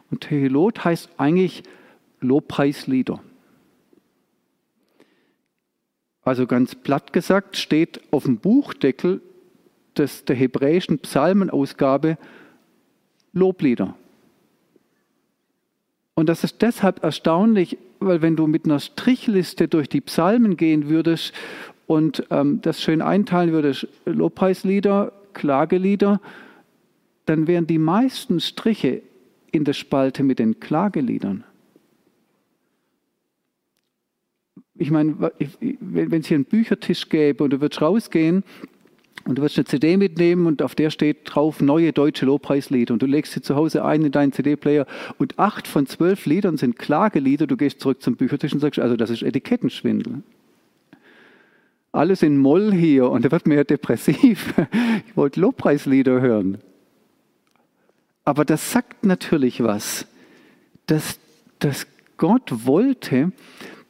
Und 0.09 0.21
Tehilot 0.21 0.83
heißt 0.83 1.09
eigentlich 1.17 1.61
Lobpreislieder. 2.21 3.21
Also 6.23 6.47
ganz 6.47 6.73
platt 6.73 7.13
gesagt 7.13 7.57
steht 7.57 8.01
auf 8.09 8.23
dem 8.23 8.39
Buchdeckel 8.39 9.21
des, 9.95 10.25
der 10.25 10.35
hebräischen 10.35 10.97
Psalmenausgabe 10.97 12.17
Loblieder. 13.33 13.95
Und 16.15 16.27
das 16.27 16.43
ist 16.43 16.61
deshalb 16.61 17.03
erstaunlich, 17.03 17.77
weil 17.99 18.21
wenn 18.21 18.35
du 18.35 18.47
mit 18.47 18.65
einer 18.65 18.79
Strichliste 18.79 19.67
durch 19.67 19.87
die 19.87 20.01
Psalmen 20.01 20.57
gehen 20.57 20.89
würdest 20.89 21.33
und 21.87 22.25
ähm, 22.29 22.61
das 22.61 22.81
schön 22.81 23.01
einteilen 23.01 23.51
würdest, 23.51 23.87
Lobpreislieder, 24.05 25.13
Klagelieder, 25.33 26.19
dann 27.25 27.47
wären 27.47 27.67
die 27.67 27.77
meisten 27.77 28.39
Striche 28.39 29.01
in 29.51 29.63
der 29.63 29.73
Spalte 29.73 30.23
mit 30.23 30.39
den 30.39 30.59
Klageliedern. 30.59 31.43
Ich 34.75 34.91
meine, 34.91 35.31
wenn 35.59 36.21
es 36.21 36.27
hier 36.27 36.35
einen 36.35 36.45
Büchertisch 36.45 37.09
gäbe 37.09 37.43
und 37.43 37.51
du 37.51 37.61
würdest 37.61 37.81
rausgehen 37.81 38.43
und 39.29 39.37
du 39.37 39.43
wirst 39.43 39.59
eine 39.59 39.65
CD 39.65 39.95
mitnehmen 39.95 40.47
und 40.47 40.63
auf 40.63 40.73
der 40.73 40.89
steht 40.89 41.17
drauf 41.23 41.61
neue 41.61 41.93
deutsche 41.93 42.25
Lobpreislieder. 42.25 42.93
Und 42.93 43.03
du 43.03 43.05
legst 43.05 43.33
sie 43.33 43.43
zu 43.43 43.55
Hause 43.55 43.85
ein 43.85 44.03
in 44.03 44.11
deinen 44.11 44.31
CD-Player 44.31 44.87
und 45.19 45.37
acht 45.37 45.67
von 45.67 45.85
zwölf 45.85 46.25
Liedern 46.25 46.57
sind 46.57 46.79
Klagelieder. 46.79 47.45
Du 47.45 47.55
gehst 47.55 47.79
zurück 47.79 48.01
zum 48.01 48.15
Büchertisch 48.15 48.53
und 48.53 48.59
sagst, 48.59 48.79
also 48.79 48.95
das 48.95 49.11
ist 49.11 49.21
Etikettenschwindel. 49.21 50.23
Alles 51.91 52.23
in 52.23 52.39
Moll 52.39 52.73
hier 52.73 53.11
und 53.11 53.23
da 53.23 53.31
wird 53.31 53.45
mir 53.45 53.57
ja 53.57 53.63
depressiv. 53.63 54.55
Ich 55.07 55.15
wollte 55.15 55.41
Lobpreislieder 55.41 56.21
hören. 56.21 56.57
Aber 58.25 58.45
das 58.45 58.71
sagt 58.71 59.05
natürlich 59.05 59.61
was, 59.61 60.07
dass, 60.87 61.19
dass 61.59 61.85
Gott 62.17 62.65
wollte, 62.65 63.31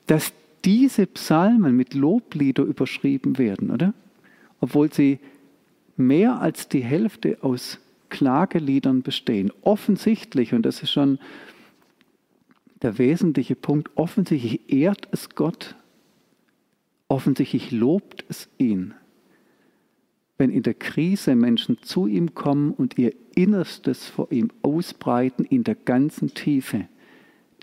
dass 0.06 0.34
diese 0.66 1.08
Psalmen 1.08 1.78
mit 1.78 1.94
Loblieder 1.94 2.64
überschrieben 2.64 3.38
werden, 3.38 3.72
oder? 3.72 3.94
Obwohl 4.60 4.92
sie 4.92 5.20
mehr 5.98 6.42
als 6.42 6.70
die 6.70 6.84
Hälfte 6.84 7.38
aus 7.42 7.80
Klageliedern 8.10 9.02
bestehen. 9.02 9.52
Offensichtlich, 9.62 10.54
und 10.54 10.64
das 10.64 10.82
ist 10.82 10.92
schon 10.92 11.20
der 12.82 12.98
wesentliche 12.98 13.56
Punkt, 13.56 13.92
offensichtlich 13.96 14.72
ehrt 14.72 15.08
es 15.12 15.30
Gott, 15.36 15.76
offensichtlich 17.08 17.72
lobt 17.72 18.24
es 18.30 18.50
ihn, 18.58 18.94
wenn 20.38 20.50
in 20.50 20.64
der 20.64 20.74
Krise 20.74 21.36
Menschen 21.36 21.82
zu 21.82 22.08
ihm 22.08 22.34
kommen 22.34 22.72
und 22.72 22.98
ihr 22.98 23.14
Innerstes 23.36 24.08
vor 24.08 24.32
ihm 24.32 24.50
ausbreiten 24.62 25.44
in 25.46 25.64
der 25.64 25.76
ganzen 25.76 26.34
Tiefe, 26.34 26.88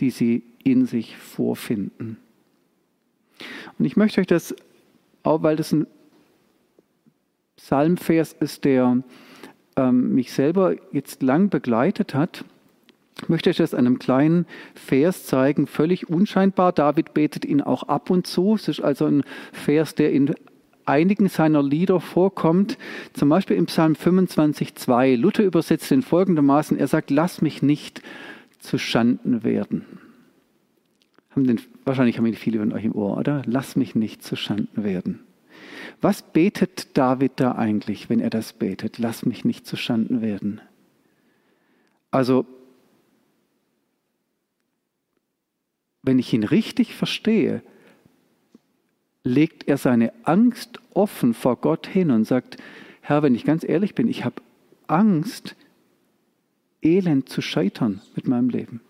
die 0.01 0.11
sie 0.11 0.43
in 0.63 0.85
sich 0.85 1.17
vorfinden. 1.17 2.19
Und 3.79 3.85
ich 3.85 3.97
möchte 3.97 4.21
euch 4.21 4.27
das, 4.27 4.55
auch 5.23 5.43
weil 5.43 5.57
das 5.57 5.73
ein 5.73 5.87
Psalmvers 7.67 8.33
ist, 8.39 8.65
der 8.65 9.03
ähm, 9.75 10.15
mich 10.15 10.33
selber 10.33 10.77
jetzt 10.93 11.21
lang 11.25 11.51
begleitet 11.51 12.15
hat, 12.15 12.45
möchte 13.27 13.51
ich 13.51 13.57
das 13.57 13.75
an 13.75 13.89
einem 13.89 13.99
kleinen 13.99 14.47
Vers 14.77 15.27
zeigen, 15.27 15.67
völlig 15.67 16.09
unscheinbar. 16.09 16.71
David 16.71 17.13
betet 17.13 17.45
ihn 17.45 17.61
auch 17.61 17.83
ab 17.83 18.09
und 18.09 18.25
zu. 18.25 18.55
Es 18.55 18.69
ist 18.69 18.81
also 18.81 19.07
ein 19.07 19.25
Vers, 19.51 19.97
der 19.97 20.13
in 20.13 20.33
einigen 20.85 21.29
seiner 21.29 21.61
Lieder 21.61 21.99
vorkommt, 21.99 22.79
zum 23.15 23.31
Beispiel 23.31 23.57
im 23.57 23.67
Psalm 23.67 23.95
25,2. 23.95 25.17
Luther 25.17 25.43
übersetzt 25.43 25.91
in 25.91 26.03
folgendermaßen, 26.03 26.79
er 26.79 26.87
sagt, 26.87 27.11
lass 27.11 27.43
mich 27.43 27.63
nicht 27.63 28.01
zu 28.61 28.79
Schanden 28.79 29.43
werden. 29.43 29.85
Haben 31.31 31.49
den, 31.49 31.61
wahrscheinlich 31.85 32.17
haben 32.17 32.27
ihn 32.27 32.35
viele 32.35 32.61
von 32.61 32.73
euch 32.73 32.85
im 32.85 32.95
Ohr, 32.95 33.17
oder? 33.19 33.43
Lass 33.45 33.75
mich 33.75 33.97
nicht 33.97 34.23
zu 34.23 34.37
Schanden 34.37 34.85
werden. 34.85 35.26
Was 36.01 36.23
betet 36.23 36.97
David 36.97 37.33
da 37.37 37.53
eigentlich, 37.53 38.09
wenn 38.11 38.21
er 38.21 38.31
das 38.31 38.53
betet? 38.53 38.99
Lass 38.99 39.25
mich 39.25 39.45
nicht 39.45 39.67
zu 39.67 39.77
Schanden 39.77 40.21
werden. 40.21 40.61
Also 42.11 42.47
wenn 46.03 46.19
ich 46.19 46.33
ihn 46.33 46.45
richtig 46.45 46.95
verstehe, 46.95 47.63
legt 49.25 49.67
er 49.67 49.77
seine 49.77 50.13
Angst 50.23 50.81
offen 50.95 51.35
vor 51.35 51.57
Gott 51.57 51.87
hin 51.87 52.11
und 52.11 52.25
sagt, 52.25 52.59
Herr, 53.01 53.23
wenn 53.23 53.35
ich 53.35 53.45
ganz 53.45 53.65
ehrlich 53.69 53.95
bin, 53.95 54.09
ich 54.09 54.25
habe 54.25 54.41
Angst, 54.87 55.57
elend 56.81 57.29
zu 57.29 57.43
scheitern 57.43 58.01
mit 58.15 58.29
meinem 58.29 58.49
Leben. 58.49 58.81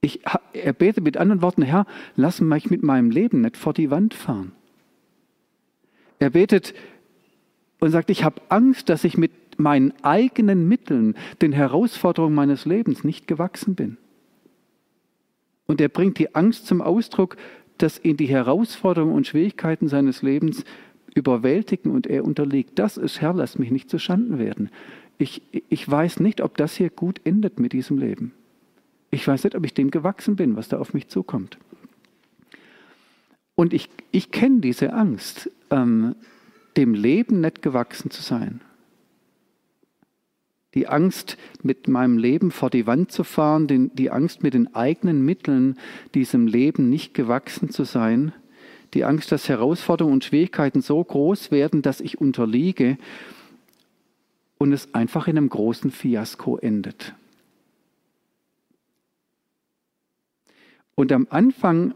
Ich, 0.00 0.20
er 0.54 0.72
betet 0.72 1.04
mit 1.04 1.18
anderen 1.18 1.42
Worten, 1.42 1.62
Herr, 1.62 1.86
lass 2.16 2.40
mich 2.40 2.70
mit 2.70 2.82
meinem 2.82 3.10
Leben 3.10 3.42
nicht 3.42 3.56
vor 3.56 3.74
die 3.74 3.90
Wand 3.90 4.14
fahren. 4.14 4.52
Er 6.18 6.30
betet 6.30 6.74
und 7.80 7.90
sagt, 7.90 8.10
ich 8.10 8.24
habe 8.24 8.40
Angst, 8.48 8.88
dass 8.88 9.04
ich 9.04 9.16
mit 9.16 9.32
meinen 9.58 9.92
eigenen 10.02 10.68
Mitteln 10.68 11.16
den 11.42 11.52
Herausforderungen 11.52 12.34
meines 12.34 12.64
Lebens 12.64 13.04
nicht 13.04 13.26
gewachsen 13.26 13.74
bin. 13.74 13.96
Und 15.66 15.80
er 15.80 15.88
bringt 15.88 16.18
die 16.18 16.34
Angst 16.34 16.66
zum 16.66 16.80
Ausdruck, 16.80 17.36
dass 17.76 18.02
ihn 18.04 18.16
die 18.16 18.26
Herausforderungen 18.26 19.14
und 19.14 19.26
Schwierigkeiten 19.26 19.88
seines 19.88 20.22
Lebens 20.22 20.64
überwältigen 21.14 21.92
und 21.92 22.06
er 22.06 22.24
unterliegt. 22.24 22.78
Das 22.78 22.96
ist, 22.96 23.20
Herr, 23.20 23.34
lass 23.34 23.58
mich 23.58 23.70
nicht 23.70 23.90
zu 23.90 23.98
Schanden 23.98 24.38
werden. 24.38 24.70
Ich, 25.18 25.42
ich 25.68 25.88
weiß 25.88 26.20
nicht, 26.20 26.40
ob 26.40 26.56
das 26.56 26.76
hier 26.76 26.90
gut 26.90 27.20
endet 27.24 27.58
mit 27.58 27.72
diesem 27.72 27.98
Leben. 27.98 28.32
Ich 29.10 29.26
weiß 29.26 29.44
nicht, 29.44 29.56
ob 29.56 29.64
ich 29.64 29.74
dem 29.74 29.90
gewachsen 29.90 30.36
bin, 30.36 30.56
was 30.56 30.68
da 30.68 30.78
auf 30.78 30.94
mich 30.94 31.08
zukommt. 31.08 31.58
Und 33.58 33.74
ich, 33.74 33.90
ich 34.12 34.30
kenne 34.30 34.60
diese 34.60 34.92
Angst, 34.92 35.50
ähm, 35.70 36.14
dem 36.76 36.94
Leben 36.94 37.40
nicht 37.40 37.60
gewachsen 37.60 38.12
zu 38.12 38.22
sein 38.22 38.60
die 40.74 40.86
Angst, 40.86 41.36
mit 41.62 41.88
meinem 41.88 42.18
Leben 42.18 42.52
vor 42.52 42.70
die 42.70 42.86
Wand 42.86 43.10
zu 43.10 43.24
fahren, 43.24 43.66
den, 43.66 43.90
die 43.96 44.12
Angst, 44.12 44.44
mit 44.44 44.54
den 44.54 44.74
eigenen 44.76 45.24
Mitteln 45.24 45.76
diesem 46.14 46.46
Leben 46.46 46.88
nicht 46.88 47.14
gewachsen 47.14 47.70
zu 47.70 47.82
sein, 47.82 48.32
die 48.94 49.04
Angst, 49.04 49.32
dass 49.32 49.48
Herausforderungen 49.48 50.14
und 50.14 50.24
Schwierigkeiten 50.24 50.80
so 50.80 51.02
groß 51.02 51.50
werden, 51.50 51.82
dass 51.82 52.00
ich 52.00 52.20
unterliege 52.20 52.96
und 54.58 54.72
es 54.72 54.94
einfach 54.94 55.26
in 55.26 55.36
einem 55.36 55.48
großen 55.48 55.90
Fiasko 55.90 56.58
endet. 56.58 57.14
Und 60.94 61.10
am 61.10 61.26
Anfang 61.30 61.94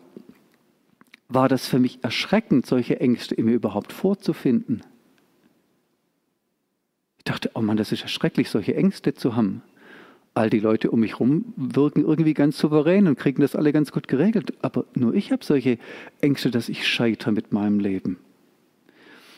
war 1.34 1.48
das 1.48 1.66
für 1.66 1.78
mich 1.78 2.02
erschreckend, 2.02 2.66
solche 2.66 3.00
Ängste 3.00 3.34
in 3.34 3.46
mir 3.46 3.54
überhaupt 3.54 3.92
vorzufinden. 3.92 4.82
Ich 7.18 7.24
dachte, 7.24 7.50
oh 7.54 7.60
Mann, 7.60 7.76
das 7.76 7.92
ist 7.92 8.02
ja 8.02 8.08
schrecklich, 8.08 8.50
solche 8.50 8.74
Ängste 8.74 9.14
zu 9.14 9.36
haben. 9.36 9.62
All 10.34 10.50
die 10.50 10.60
Leute 10.60 10.90
um 10.90 11.00
mich 11.00 11.12
herum 11.12 11.52
wirken 11.56 12.02
irgendwie 12.04 12.34
ganz 12.34 12.58
souverän 12.58 13.06
und 13.06 13.18
kriegen 13.18 13.42
das 13.42 13.54
alle 13.54 13.72
ganz 13.72 13.92
gut 13.92 14.08
geregelt. 14.08 14.54
Aber 14.62 14.86
nur 14.94 15.14
ich 15.14 15.30
habe 15.30 15.44
solche 15.44 15.78
Ängste, 16.20 16.50
dass 16.50 16.68
ich 16.68 16.86
scheitere 16.86 17.32
mit 17.32 17.52
meinem 17.52 17.78
Leben. 17.78 18.18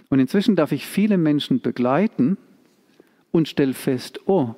Und 0.08 0.18
inzwischen 0.20 0.56
darf 0.56 0.72
ich 0.72 0.86
viele 0.86 1.18
Menschen 1.18 1.60
begleiten 1.60 2.38
und 3.32 3.48
stelle 3.48 3.74
fest, 3.74 4.20
oh, 4.26 4.54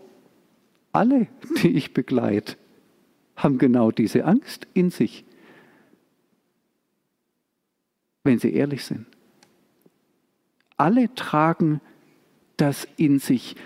alle, 0.93 1.29
die 1.63 1.77
ich 1.77 1.95
begleite, 1.95 2.57
haben 3.37 3.59
genau 3.59 3.91
diese 3.91 4.25
Angst 4.25 4.67
in 4.75 4.91
sich, 4.91 5.25
wenn 8.27 8.39
sie 8.39 8.53
ehrlich 8.53 8.85
sind. 8.85 9.07
Alle 10.77 11.15
tragen 11.15 11.81
das 12.57 12.87
in 12.97 13.19
sich, 13.19 13.57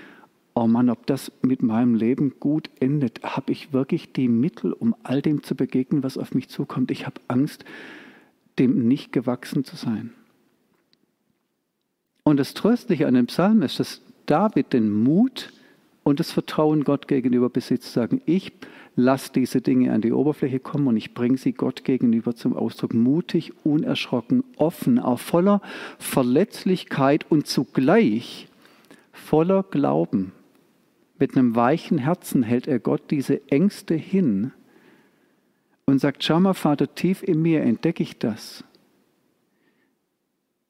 oh 0.54 0.66
Mann, 0.66 0.90
ob 0.90 1.06
das 1.06 1.32
mit 1.42 1.62
meinem 1.62 1.94
Leben 1.94 2.34
gut 2.38 2.70
endet, 2.80 3.22
habe 3.22 3.52
ich 3.52 3.72
wirklich 3.72 4.12
die 4.12 4.28
Mittel, 4.28 4.72
um 4.72 4.94
all 5.02 5.22
dem 5.22 5.42
zu 5.42 5.54
begegnen, 5.54 6.02
was 6.02 6.18
auf 6.18 6.34
mich 6.34 6.48
zukommt. 6.48 6.90
Ich 6.90 7.06
habe 7.06 7.20
Angst, 7.28 7.64
dem 8.58 8.86
nicht 8.86 9.12
gewachsen 9.12 9.64
zu 9.64 9.76
sein. 9.76 10.12
Und 12.22 12.36
das 12.36 12.54
Tröstliche 12.54 13.06
an 13.06 13.14
dem 13.14 13.26
Psalm 13.26 13.62
ist, 13.62 13.80
dass 13.80 14.02
David 14.26 14.72
den 14.72 14.90
Mut 14.90 15.52
und 16.02 16.20
das 16.20 16.30
Vertrauen 16.30 16.84
Gott 16.84 17.08
gegenüber 17.08 17.48
besitzt, 17.48 17.92
sagen, 17.92 18.20
ich 18.26 18.52
lasse 18.96 19.32
diese 19.32 19.60
Dinge 19.60 19.92
an 19.92 20.00
die 20.00 20.12
Oberfläche 20.12 20.60
kommen 20.60 20.86
und 20.88 20.96
ich 20.96 21.14
bringe 21.14 21.38
sie 21.38 21.52
Gott 21.52 21.84
gegenüber 21.84 22.34
zum 22.34 22.56
Ausdruck. 22.56 22.94
Mutig, 22.94 23.52
unerschrocken, 23.64 24.44
offen, 24.56 24.98
auch 24.98 25.18
voller 25.18 25.60
Verletzlichkeit 25.98 27.26
und 27.30 27.46
zugleich 27.46 28.48
Voller 29.12 29.62
Glauben, 29.62 30.32
mit 31.20 31.36
einem 31.36 31.54
weichen 31.54 31.98
Herzen 31.98 32.42
hält 32.42 32.66
er 32.66 32.80
Gott 32.80 33.10
diese 33.10 33.46
Ängste 33.48 33.94
hin 33.94 34.52
und 35.84 36.00
sagt, 36.00 36.24
schau 36.24 36.40
mal, 36.40 36.54
Vater, 36.54 36.94
tief 36.94 37.22
in 37.22 37.42
mir 37.42 37.60
entdecke 37.60 38.02
ich 38.02 38.18
das. 38.18 38.64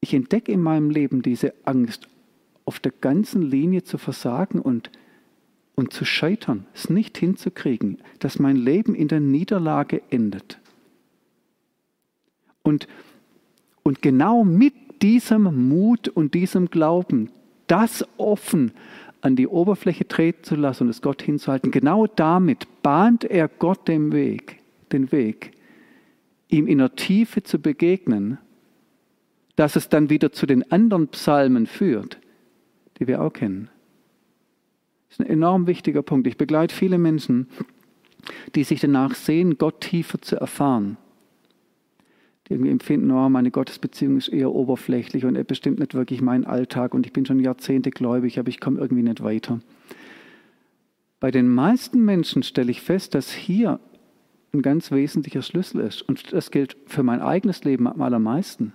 Ich 0.00 0.12
entdecke 0.12 0.50
in 0.50 0.60
meinem 0.60 0.90
Leben 0.90 1.22
diese 1.22 1.54
Angst, 1.64 2.08
auf 2.64 2.80
der 2.80 2.92
ganzen 2.92 3.42
Linie 3.42 3.84
zu 3.84 3.96
versagen 3.96 4.60
und, 4.60 4.90
und 5.80 5.92
zu 5.92 6.04
scheitern, 6.04 6.66
es 6.74 6.90
nicht 6.90 7.18
hinzukriegen, 7.18 7.98
dass 8.20 8.38
mein 8.38 8.56
Leben 8.56 8.94
in 8.94 9.08
der 9.08 9.18
Niederlage 9.18 10.02
endet. 10.10 10.60
Und, 12.62 12.86
und 13.82 14.02
genau 14.02 14.44
mit 14.44 14.74
diesem 15.02 15.68
Mut 15.68 16.08
und 16.08 16.34
diesem 16.34 16.68
Glauben, 16.70 17.30
das 17.66 18.06
offen 18.18 18.72
an 19.22 19.36
die 19.36 19.48
Oberfläche 19.48 20.06
treten 20.06 20.44
zu 20.44 20.54
lassen 20.54 20.84
und 20.84 20.90
es 20.90 21.02
Gott 21.02 21.22
hinzuhalten, 21.22 21.70
genau 21.70 22.06
damit 22.06 22.82
bahnt 22.82 23.24
er 23.24 23.48
Gott 23.48 23.88
den 23.88 24.12
Weg, 24.12 24.58
den 24.92 25.10
Weg, 25.12 25.52
ihm 26.48 26.66
in 26.66 26.78
der 26.78 26.94
Tiefe 26.94 27.42
zu 27.42 27.58
begegnen, 27.58 28.38
dass 29.56 29.76
es 29.76 29.88
dann 29.88 30.10
wieder 30.10 30.32
zu 30.32 30.46
den 30.46 30.70
anderen 30.70 31.08
Psalmen 31.08 31.66
führt, 31.66 32.18
die 32.98 33.06
wir 33.06 33.22
auch 33.22 33.32
kennen. 33.32 33.70
Das 35.10 35.18
ist 35.18 35.20
ein 35.20 35.30
enorm 35.30 35.66
wichtiger 35.66 36.02
Punkt. 36.02 36.26
Ich 36.26 36.38
begleite 36.38 36.74
viele 36.74 36.96
Menschen, 36.96 37.48
die 38.54 38.64
sich 38.64 38.80
danach 38.80 39.14
sehen, 39.14 39.58
Gott 39.58 39.82
tiefer 39.82 40.22
zu 40.22 40.36
erfahren 40.36 40.96
irgendwie 42.50 42.70
empfinden, 42.70 43.10
oh, 43.12 43.28
meine 43.28 43.52
Gottesbeziehung 43.52 44.16
ist 44.16 44.28
eher 44.28 44.52
oberflächlich 44.52 45.24
und 45.24 45.36
er 45.36 45.44
bestimmt 45.44 45.78
nicht 45.78 45.94
wirklich 45.94 46.20
meinen 46.20 46.44
Alltag 46.44 46.94
und 46.94 47.06
ich 47.06 47.12
bin 47.12 47.24
schon 47.24 47.38
Jahrzehnte 47.38 47.90
gläubig, 47.90 48.38
aber 48.38 48.48
ich 48.48 48.60
komme 48.60 48.80
irgendwie 48.80 49.04
nicht 49.04 49.22
weiter. 49.22 49.60
Bei 51.20 51.30
den 51.30 51.48
meisten 51.48 52.04
Menschen 52.04 52.42
stelle 52.42 52.72
ich 52.72 52.82
fest, 52.82 53.14
dass 53.14 53.30
hier 53.30 53.78
ein 54.52 54.62
ganz 54.62 54.90
wesentlicher 54.90 55.42
Schlüssel 55.42 55.80
ist. 55.82 56.02
Und 56.02 56.32
das 56.32 56.50
gilt 56.50 56.76
für 56.86 57.04
mein 57.04 57.20
eigenes 57.20 57.62
Leben 57.62 57.86
am 57.86 58.02
allermeisten. 58.02 58.72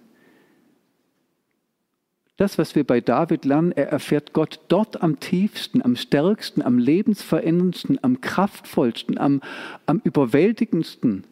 Das, 2.37 2.57
was 2.57 2.75
wir 2.75 2.83
bei 2.83 2.99
David 2.99 3.45
lernen, 3.45 3.71
er 3.71 3.89
erfährt 3.89 4.33
Gott 4.33 4.59
dort 4.67 5.01
am 5.01 5.19
tiefsten, 5.19 5.81
am 5.81 5.95
stärksten, 5.95 6.61
am 6.61 6.77
lebensveränderndsten, 6.77 8.03
am 8.03 8.19
kraftvollsten, 8.19 9.17
am, 9.17 9.41
am 9.85 10.01
überwältigendsten 10.03 11.23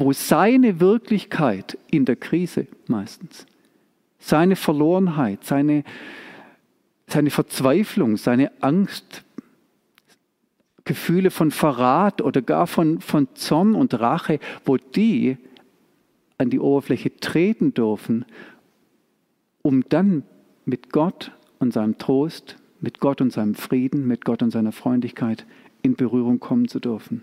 wo 0.00 0.14
seine 0.14 0.80
Wirklichkeit 0.80 1.78
in 1.90 2.06
der 2.06 2.16
Krise 2.16 2.66
meistens, 2.86 3.46
seine 4.18 4.56
Verlorenheit, 4.56 5.44
seine, 5.44 5.84
seine 7.06 7.30
Verzweiflung, 7.30 8.16
seine 8.16 8.50
Angst, 8.62 9.22
Gefühle 10.84 11.30
von 11.30 11.50
Verrat 11.50 12.22
oder 12.22 12.40
gar 12.40 12.66
von, 12.66 13.00
von 13.00 13.28
Zorn 13.34 13.74
und 13.74 13.92
Rache, 14.00 14.40
wo 14.64 14.78
die 14.78 15.36
an 16.38 16.48
die 16.48 16.58
Oberfläche 16.58 17.14
treten 17.16 17.74
dürfen, 17.74 18.24
um 19.62 19.84
dann 19.88 20.22
mit 20.64 20.92
Gott 20.92 21.32
und 21.58 21.72
seinem 21.72 21.98
Trost, 21.98 22.56
mit 22.80 23.00
Gott 23.00 23.20
und 23.20 23.32
seinem 23.32 23.54
Frieden, 23.54 24.06
mit 24.06 24.24
Gott 24.24 24.42
und 24.42 24.50
seiner 24.50 24.72
Freundlichkeit 24.72 25.46
in 25.82 25.96
Berührung 25.96 26.40
kommen 26.40 26.68
zu 26.68 26.80
dürfen. 26.80 27.22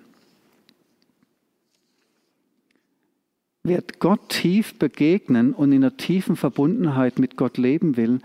Wer 3.64 3.84
Gott 4.00 4.30
tief 4.30 4.76
begegnen 4.80 5.54
und 5.54 5.72
in 5.72 5.84
einer 5.84 5.98
tiefen 5.98 6.36
Verbundenheit 6.36 7.20
mit 7.20 7.36
Gott 7.36 7.58
leben 7.58 7.98
will, 7.98 8.20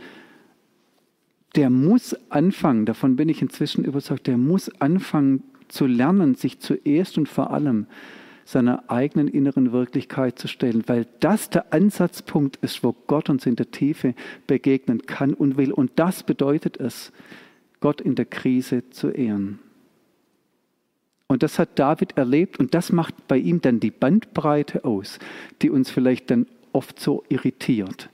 der 1.56 1.68
muss 1.68 2.16
anfangen, 2.30 2.86
davon 2.86 3.16
bin 3.16 3.28
ich 3.28 3.42
inzwischen 3.42 3.84
überzeugt, 3.84 4.26
der 4.26 4.38
muss 4.38 4.68
anfangen 4.80 5.42
zu 5.68 5.86
lernen, 5.86 6.34
sich 6.34 6.60
zuerst 6.60 7.18
und 7.18 7.28
vor 7.28 7.50
allem 7.50 7.86
seiner 8.44 8.84
eigenen 8.90 9.28
inneren 9.28 9.72
Wirklichkeit 9.72 10.38
zu 10.38 10.48
stellen, 10.48 10.84
weil 10.86 11.06
das 11.20 11.50
der 11.50 11.72
Ansatzpunkt 11.72 12.56
ist, 12.56 12.82
wo 12.82 12.94
Gott 13.06 13.30
uns 13.30 13.46
in 13.46 13.56
der 13.56 13.70
Tiefe 13.70 14.14
begegnen 14.46 15.06
kann 15.06 15.34
und 15.34 15.56
will. 15.56 15.72
Und 15.72 15.92
das 15.96 16.22
bedeutet 16.22 16.78
es, 16.78 17.12
Gott 17.80 18.00
in 18.00 18.14
der 18.14 18.26
Krise 18.26 18.88
zu 18.90 19.10
ehren. 19.10 19.58
Und 21.26 21.42
das 21.42 21.58
hat 21.58 21.78
David 21.78 22.18
erlebt 22.18 22.58
und 22.58 22.74
das 22.74 22.92
macht 22.92 23.26
bei 23.26 23.38
ihm 23.38 23.60
dann 23.60 23.80
die 23.80 23.90
Bandbreite 23.90 24.84
aus, 24.84 25.18
die 25.62 25.70
uns 25.70 25.90
vielleicht 25.90 26.30
dann 26.30 26.46
oft 26.72 27.00
so 27.00 27.24
irritiert. 27.28 28.10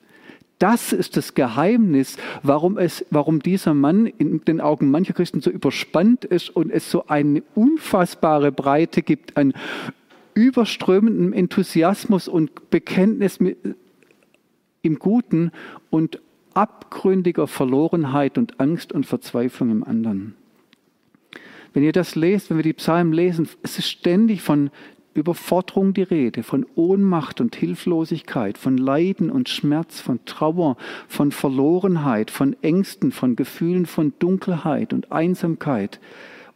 Das 0.59 0.93
ist 0.93 1.17
das 1.17 1.35
Geheimnis, 1.35 2.17
warum, 2.43 2.79
es, 2.79 3.05
warum 3.11 3.41
dieser 3.41 3.75
Mann 3.75 4.07
in 4.07 4.45
den 4.45 4.61
Augen 4.61 4.91
mancher 4.91 5.13
Christen 5.13 5.41
so 5.41 5.51
überspannt 5.51 6.25
ist 6.25 6.51
und 6.51 6.71
es 6.71 6.91
so 6.91 7.07
eine 7.07 7.43
unfassbare 7.55 8.51
Breite 8.51 9.03
gibt 9.03 9.37
an 9.37 9.53
überströmendem 10.39 11.33
Enthusiasmus 11.33 12.29
und 12.29 12.71
Bekenntnis 12.71 13.41
im 14.83 14.99
Guten 15.01 15.51
und 15.91 16.21
abgründiger 16.55 17.49
Verlorenheit 17.49 18.39
und 18.39 18.61
Angst 18.61 18.93
und 18.93 19.05
Verzweiflung 19.05 19.71
im 19.71 19.83
anderen. 19.83 20.37
Wenn 21.75 21.83
ihr 21.83 21.93
das 21.93 22.15
lest, 22.15 22.51
wenn 22.51 22.57
wir 22.57 22.63
die 22.63 22.73
Psalmen 22.73 23.13
lesen, 23.13 23.49
es 23.63 23.79
ist 23.79 23.89
ständig 23.89 24.41
von 24.41 24.71
Überforderung 25.13 25.93
die 25.93 26.03
Rede, 26.03 26.45
von 26.45 26.65
Ohnmacht 26.77 27.41
und 27.41 27.57
Hilflosigkeit, 27.57 28.59
von 28.59 28.79
Leiden 28.79 29.31
und 29.31 29.49
Schmerz, 29.49 30.01
von 30.01 30.25
Trauer, 30.25 30.77
von 31.09 31.33
Verlorenheit, 31.33 32.31
von 32.31 32.55
Ängsten, 32.63 33.11
von 33.11 33.35
Gefühlen 33.35 33.87
von 33.87 34.13
Dunkelheit 34.21 34.93
und 34.93 35.11
Einsamkeit 35.11 35.99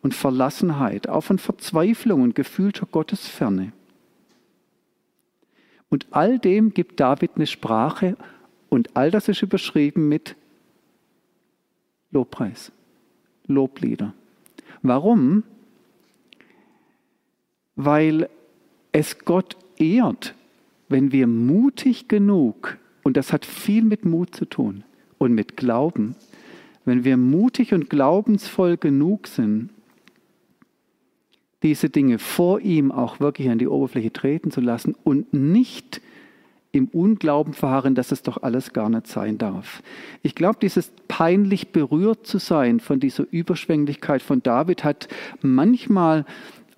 und 0.03 0.15
Verlassenheit, 0.15 1.09
auch 1.09 1.23
von 1.23 1.39
Verzweiflung 1.39 2.23
und 2.23 2.35
gefühlter 2.35 2.87
Gottesferne. 2.87 3.73
Und 5.89 6.07
all 6.11 6.39
dem 6.39 6.75
gibt 6.75 7.01
David 7.01 7.33
eine 7.37 7.47
Sprache 7.47 8.17
und 8.69 8.97
all 8.97 9.11
das 9.11 9.29
ist 9.29 9.43
überschrieben 9.43 10.09
mit 10.09 10.37
Lobpreis, 12.11 12.73
Loblieder. 13.47 14.13
Warum? 14.83 15.45
Weil 17.77 18.29
es 18.91 19.19
Gott 19.25 19.57
ehrt, 19.77 20.35
wenn 20.89 21.13
wir 21.13 21.27
mutig 21.27 22.09
genug, 22.09 22.77
und 23.03 23.17
das 23.17 23.33
hat 23.33 23.45
viel 23.45 23.83
mit 23.83 24.05
Mut 24.05 24.35
zu 24.35 24.45
tun 24.45 24.85
und 25.19 25.33
mit 25.33 25.57
Glauben, 25.57 26.17
wenn 26.85 27.05
wir 27.05 27.17
mutig 27.17 27.73
und 27.73 27.89
glaubensvoll 27.89 28.77
genug 28.77 29.27
sind, 29.27 29.71
diese 31.63 31.91
Dinge 31.91 32.19
vor 32.19 32.61
ihm 32.61 32.91
auch 32.93 33.21
wirklich 33.21 33.51
an 33.51 33.59
die 33.59 33.69
Oberfläche 33.69 34.13
treten 34.13 34.51
zu 34.51 34.61
lassen 34.61 34.95
und 35.05 35.33
nicht 35.33 36.01
im 36.73 36.89
Unglauben 36.89 37.53
verharren, 37.53 37.95
dass 37.95 38.13
es 38.13 38.23
doch 38.23 38.43
alles 38.43 38.73
gar 38.73 38.89
nicht 38.89 39.07
sein 39.07 39.37
darf. 39.37 39.83
Ich 40.23 40.35
glaube, 40.35 40.59
dieses 40.61 40.91
peinlich 41.07 41.69
berührt 41.69 42.27
zu 42.27 42.39
sein 42.39 42.81
von 42.81 42.99
dieser 42.99 43.27
Überschwänglichkeit 43.31 44.23
von 44.23 44.43
David 44.43 44.83
hat 44.83 45.09
manchmal 45.43 46.25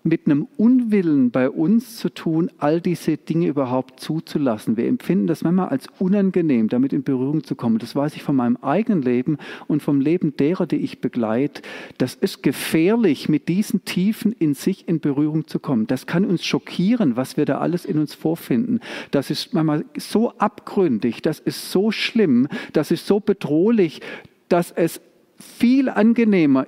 mit 0.07 0.27
einem 0.27 0.47
Unwillen 0.59 1.31
bei 1.31 1.49
uns 1.49 1.97
zu 1.97 2.11
tun, 2.11 2.51
all 2.59 2.83
diese 2.83 3.17
Dinge 3.17 3.49
überhaupt 3.49 4.01
zuzulassen. 4.01 4.77
Wir 4.77 4.87
empfinden 4.87 5.27
das 5.27 5.43
manchmal 5.43 5.71
als 5.71 5.87
unangenehm, 5.99 6.69
damit 6.69 6.93
in 6.93 7.03
Berührung 7.03 7.43
zu 7.43 7.55
kommen. 7.55 7.79
Das 7.79 7.97
weiß 7.97 8.14
ich 8.14 8.23
von 8.23 8.37
meinem 8.37 8.59
eigenen 8.59 9.01
Leben 9.01 9.38
und 9.67 9.83
vom 9.83 10.03
Leben 10.03 10.37
derer, 10.37 10.67
die 10.67 10.77
ich 10.77 11.01
begleite. 11.01 11.62
Das 11.97 12.14
ist 12.14 12.43
gefährlich, 12.43 13.31
mit 13.31 13.49
diesen 13.49 13.87
Tiefen 13.87 14.33
in 14.33 14.53
sich 14.53 14.87
in 14.88 15.01
Berührung 15.01 15.47
zu 15.47 15.59
kommen. 15.59 15.87
Das 15.87 16.07
kann 16.07 16.27
uns 16.27 16.45
schockieren, 16.45 17.17
was 17.17 17.38
wir 17.38 17.47
da 17.47 17.59
alles 17.59 17.87
in 17.87 17.99
uns 17.99 18.12
vorfinden. 18.12 18.81
Das 19.11 19.31
ist 19.31 19.55
manchmal 19.55 19.87
so 19.97 20.33
abgründig, 20.37 21.23
das 21.23 21.40
ist 21.40 21.73
so 21.73 21.90
schlimm, 21.90 22.47
das 22.75 22.90
ist 22.90 23.07
so 23.07 23.21
bedrohlich, 23.21 24.03
dass 24.51 24.71
es 24.71 25.01
viel 25.38 25.88
angenehmer 25.88 26.67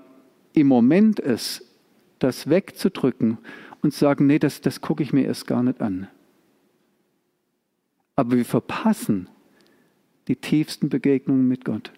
im 0.55 0.69
Moment 0.69 1.21
ist, 1.21 1.66
das 2.19 2.49
wegzudrücken 2.49 3.39
und 3.83 3.93
zu 3.93 4.01
sagen, 4.01 4.27
nee, 4.27 4.39
das, 4.39 4.61
das 4.61 4.81
gucke 4.81 5.03
ich 5.03 5.13
mir 5.13 5.25
erst 5.25 5.47
gar 5.47 5.63
nicht 5.63 5.81
an. 5.81 6.09
Aber 8.15 8.37
wir 8.37 8.45
verpassen 8.45 9.29
die 10.29 10.37
tiefsten 10.37 10.89
Begegnungen 10.89 11.47
mit 11.47 11.65
Gott, 11.65 11.93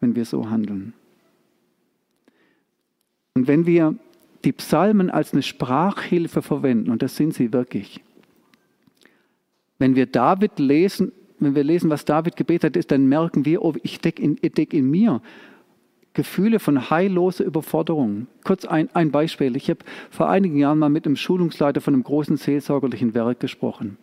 wenn 0.00 0.14
wir 0.14 0.24
so 0.24 0.50
handeln. 0.50 0.92
Und 3.34 3.48
wenn 3.48 3.66
wir 3.66 3.96
die 4.44 4.52
Psalmen 4.52 5.10
als 5.10 5.32
eine 5.32 5.42
Sprachhilfe 5.42 6.42
verwenden, 6.42 6.90
und 6.90 7.02
das 7.02 7.16
sind 7.16 7.34
sie 7.34 7.52
wirklich, 7.52 8.00
wenn 9.78 9.96
wir 9.96 10.06
David 10.06 10.58
lesen, 10.58 11.12
wenn 11.38 11.54
wir 11.54 11.64
lesen, 11.64 11.90
was 11.90 12.04
David 12.04 12.36
gebetet 12.36 12.76
hat, 12.76 12.90
dann 12.90 13.06
merken 13.06 13.44
wir, 13.44 13.62
oh, 13.62 13.74
ich 13.82 14.00
decke 14.00 14.22
in, 14.22 14.36
deck 14.36 14.72
in 14.72 14.90
mir 14.90 15.20
Gefühle 16.16 16.60
von 16.60 16.88
heilloser 16.88 17.44
Überforderung. 17.44 18.26
Kurz 18.42 18.64
ein, 18.64 18.88
ein 18.94 19.10
Beispiel. 19.10 19.54
Ich 19.54 19.68
habe 19.68 19.80
vor 20.10 20.30
einigen 20.30 20.56
Jahren 20.56 20.78
mal 20.78 20.88
mit 20.88 21.04
einem 21.04 21.16
Schulungsleiter 21.16 21.82
von 21.82 21.92
einem 21.92 22.04
großen 22.04 22.38
seelsorgerlichen 22.38 23.14
Werk 23.14 23.38
gesprochen. 23.38 23.98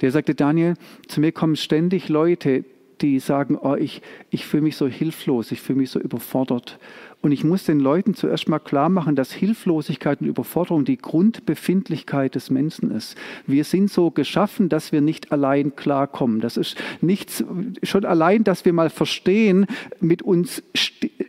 Der 0.00 0.10
sagte, 0.10 0.34
Daniel, 0.34 0.74
zu 1.06 1.20
mir 1.20 1.30
kommen 1.30 1.54
ständig 1.54 2.08
Leute, 2.08 2.64
die 3.00 3.20
sagen, 3.20 3.56
oh, 3.56 3.76
ich, 3.76 4.02
ich 4.30 4.46
fühle 4.46 4.64
mich 4.64 4.76
so 4.76 4.88
hilflos, 4.88 5.52
ich 5.52 5.60
fühle 5.60 5.78
mich 5.78 5.90
so 5.90 6.00
überfordert. 6.00 6.80
Und 7.24 7.32
ich 7.32 7.42
muss 7.42 7.64
den 7.64 7.80
Leuten 7.80 8.12
zuerst 8.12 8.50
mal 8.50 8.58
klar 8.58 8.90
machen, 8.90 9.16
dass 9.16 9.32
Hilflosigkeit 9.32 10.20
und 10.20 10.26
Überforderung 10.26 10.84
die 10.84 10.98
Grundbefindlichkeit 10.98 12.34
des 12.34 12.50
Menschen 12.50 12.90
ist. 12.90 13.16
Wir 13.46 13.64
sind 13.64 13.90
so 13.90 14.10
geschaffen, 14.10 14.68
dass 14.68 14.92
wir 14.92 15.00
nicht 15.00 15.32
allein 15.32 15.74
klarkommen. 15.74 16.40
Das 16.40 16.58
ist 16.58 16.76
nichts, 17.00 17.42
schon 17.82 18.04
allein, 18.04 18.44
dass 18.44 18.66
wir 18.66 18.74
mal 18.74 18.90
verstehen, 18.90 19.64
mit 20.00 20.20
uns, 20.20 20.62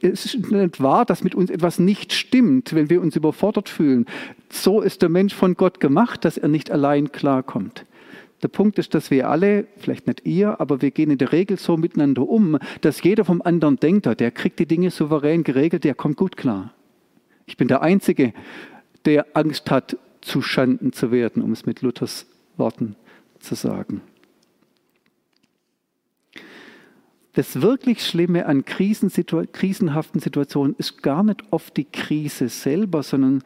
es 0.02 0.26
ist 0.26 0.52
nicht 0.52 0.84
wahr, 0.84 1.06
dass 1.06 1.24
mit 1.24 1.34
uns 1.34 1.50
etwas 1.50 1.80
nicht 1.80 2.12
stimmt, 2.12 2.76
wenn 2.76 2.90
wir 2.90 3.02
uns 3.02 3.16
überfordert 3.16 3.70
fühlen. 3.70 4.06
So 4.50 4.82
ist 4.82 5.02
der 5.02 5.08
Mensch 5.08 5.34
von 5.34 5.54
Gott 5.54 5.80
gemacht, 5.80 6.26
dass 6.26 6.38
er 6.38 6.50
nicht 6.50 6.72
allein 6.72 7.14
klarkommt. 7.14 7.86
Der 8.42 8.48
Punkt 8.50 8.78
ist, 8.80 8.94
dass 8.94 9.12
wir 9.12 9.30
alle, 9.30 9.66
vielleicht 9.78 10.08
nicht 10.08 10.26
ihr, 10.26 10.60
aber 10.60 10.82
wir 10.82 10.92
gehen 10.92 11.10
in 11.10 11.18
der 11.18 11.32
Regel 11.32 11.58
so 11.58 11.78
miteinander 11.78 12.28
um, 12.28 12.58
dass 12.82 13.02
jeder 13.02 13.26
vom 13.26 13.42
anderen 13.42 13.78
denkt, 13.78 14.06
der 14.20 14.32
kriegt 14.32 14.60
die 14.60 14.66
Dinge 14.66 14.92
souverän 14.92 15.44
geregelt, 15.44 15.84
der 15.84 15.96
kommt 15.96 16.18
gut 16.18 16.36
klar. 16.36 16.74
Ich 17.46 17.58
bin 17.58 17.68
der 17.68 17.82
Einzige, 17.82 18.34
der 19.06 19.26
Angst 19.34 19.72
hat, 19.72 19.98
zu 20.22 20.42
Schanden 20.42 20.92
zu 20.92 21.12
werden, 21.12 21.44
um 21.44 21.52
es 21.52 21.66
mit 21.66 21.82
Luthers 21.82 22.26
Worten 22.58 22.96
zu 23.40 23.56
sagen. 23.56 24.02
Das 27.34 27.62
wirklich 27.62 28.06
Schlimme 28.06 28.46
an 28.46 28.64
krisenhaften 28.64 30.20
Situationen 30.20 30.76
ist 30.78 31.04
gar 31.04 31.22
nicht 31.24 31.44
oft 31.52 31.76
die 31.78 31.84
Krise 31.84 32.50
selber, 32.50 33.04
sondern 33.04 33.44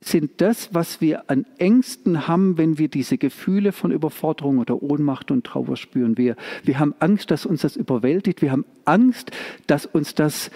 sind 0.00 0.40
das, 0.40 0.72
was 0.72 1.00
wir 1.00 1.28
an 1.28 1.44
Ängsten 1.58 2.28
haben, 2.28 2.56
wenn 2.56 2.78
wir 2.78 2.88
diese 2.88 3.18
Gefühle 3.18 3.72
von 3.72 3.90
Überforderung 3.90 4.58
oder 4.58 4.80
Ohnmacht 4.82 5.30
und 5.30 5.44
Trauer 5.44 5.76
spüren. 5.76 6.16
Wir, 6.16 6.36
wir 6.62 6.78
haben 6.78 6.94
Angst, 7.00 7.30
dass 7.30 7.46
uns 7.46 7.62
das 7.62 7.76
überwältigt. 7.76 8.40
Wir 8.40 8.52
haben 8.52 8.64
Angst, 8.84 9.32
dass 9.66 9.86
uns 9.86 10.14
das 10.14 10.50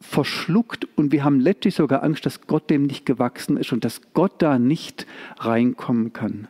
verschluckt 0.00 0.86
und 0.96 1.12
wir 1.12 1.24
haben 1.24 1.40
letztlich 1.40 1.74
sogar 1.74 2.02
Angst, 2.02 2.24
dass 2.24 2.42
Gott 2.46 2.70
dem 2.70 2.84
nicht 2.84 3.04
gewachsen 3.04 3.56
ist 3.56 3.72
und 3.72 3.84
dass 3.84 4.00
Gott 4.14 4.40
da 4.40 4.58
nicht 4.58 5.06
reinkommen 5.38 6.12
kann. 6.12 6.48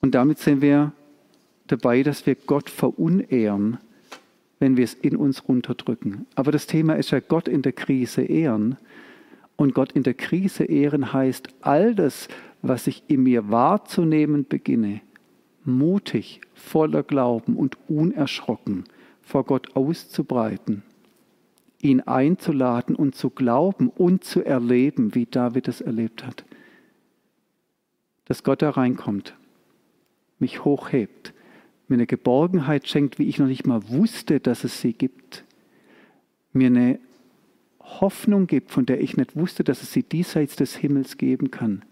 Und 0.00 0.14
damit 0.14 0.38
sind 0.38 0.60
wir 0.60 0.92
dabei, 1.66 2.02
dass 2.02 2.26
wir 2.26 2.34
Gott 2.34 2.70
verunehren, 2.70 3.78
wenn 4.58 4.76
wir 4.76 4.84
es 4.84 4.94
in 4.94 5.16
uns 5.16 5.48
runterdrücken. 5.48 6.26
Aber 6.34 6.52
das 6.52 6.66
Thema 6.66 6.94
ist 6.94 7.10
ja 7.10 7.20
Gott 7.20 7.48
in 7.48 7.62
der 7.62 7.72
Krise 7.72 8.22
ehren 8.22 8.76
und 9.58 9.74
Gott 9.74 9.92
in 9.92 10.04
der 10.04 10.14
Krise 10.14 10.64
ehren 10.64 11.12
heißt, 11.12 11.48
all 11.60 11.94
das, 11.94 12.28
was 12.62 12.86
ich 12.86 13.02
in 13.08 13.24
mir 13.24 13.50
wahrzunehmen 13.50 14.46
beginne, 14.48 15.00
mutig, 15.64 16.40
voller 16.54 17.02
Glauben 17.02 17.56
und 17.56 17.76
unerschrocken 17.88 18.84
vor 19.20 19.44
Gott 19.44 19.74
auszubreiten, 19.74 20.84
ihn 21.82 22.00
einzuladen 22.02 22.94
und 22.94 23.16
zu 23.16 23.30
glauben 23.30 23.88
und 23.88 24.22
zu 24.22 24.44
erleben, 24.44 25.16
wie 25.16 25.26
David 25.26 25.66
es 25.66 25.80
erlebt 25.80 26.24
hat. 26.24 26.44
Dass 28.26 28.44
Gott 28.44 28.62
da 28.62 28.70
reinkommt, 28.70 29.34
mich 30.38 30.64
hochhebt, 30.64 31.34
mir 31.88 31.94
eine 31.94 32.06
Geborgenheit 32.06 32.86
schenkt, 32.86 33.18
wie 33.18 33.28
ich 33.28 33.40
noch 33.40 33.48
nicht 33.48 33.66
mal 33.66 33.88
wusste, 33.88 34.38
dass 34.38 34.62
es 34.62 34.80
sie 34.80 34.92
gibt, 34.92 35.44
mir 36.52 36.68
eine 36.68 37.00
Hoffnung 38.00 38.46
gibt, 38.46 38.70
von 38.70 38.86
der 38.86 39.00
ich 39.00 39.16
nicht 39.16 39.36
wusste, 39.36 39.64
dass 39.64 39.82
es 39.82 39.92
sie 39.92 40.02
diesseits 40.02 40.56
des 40.56 40.76
Himmels 40.76 41.16
geben 41.16 41.50
kann, 41.50 41.84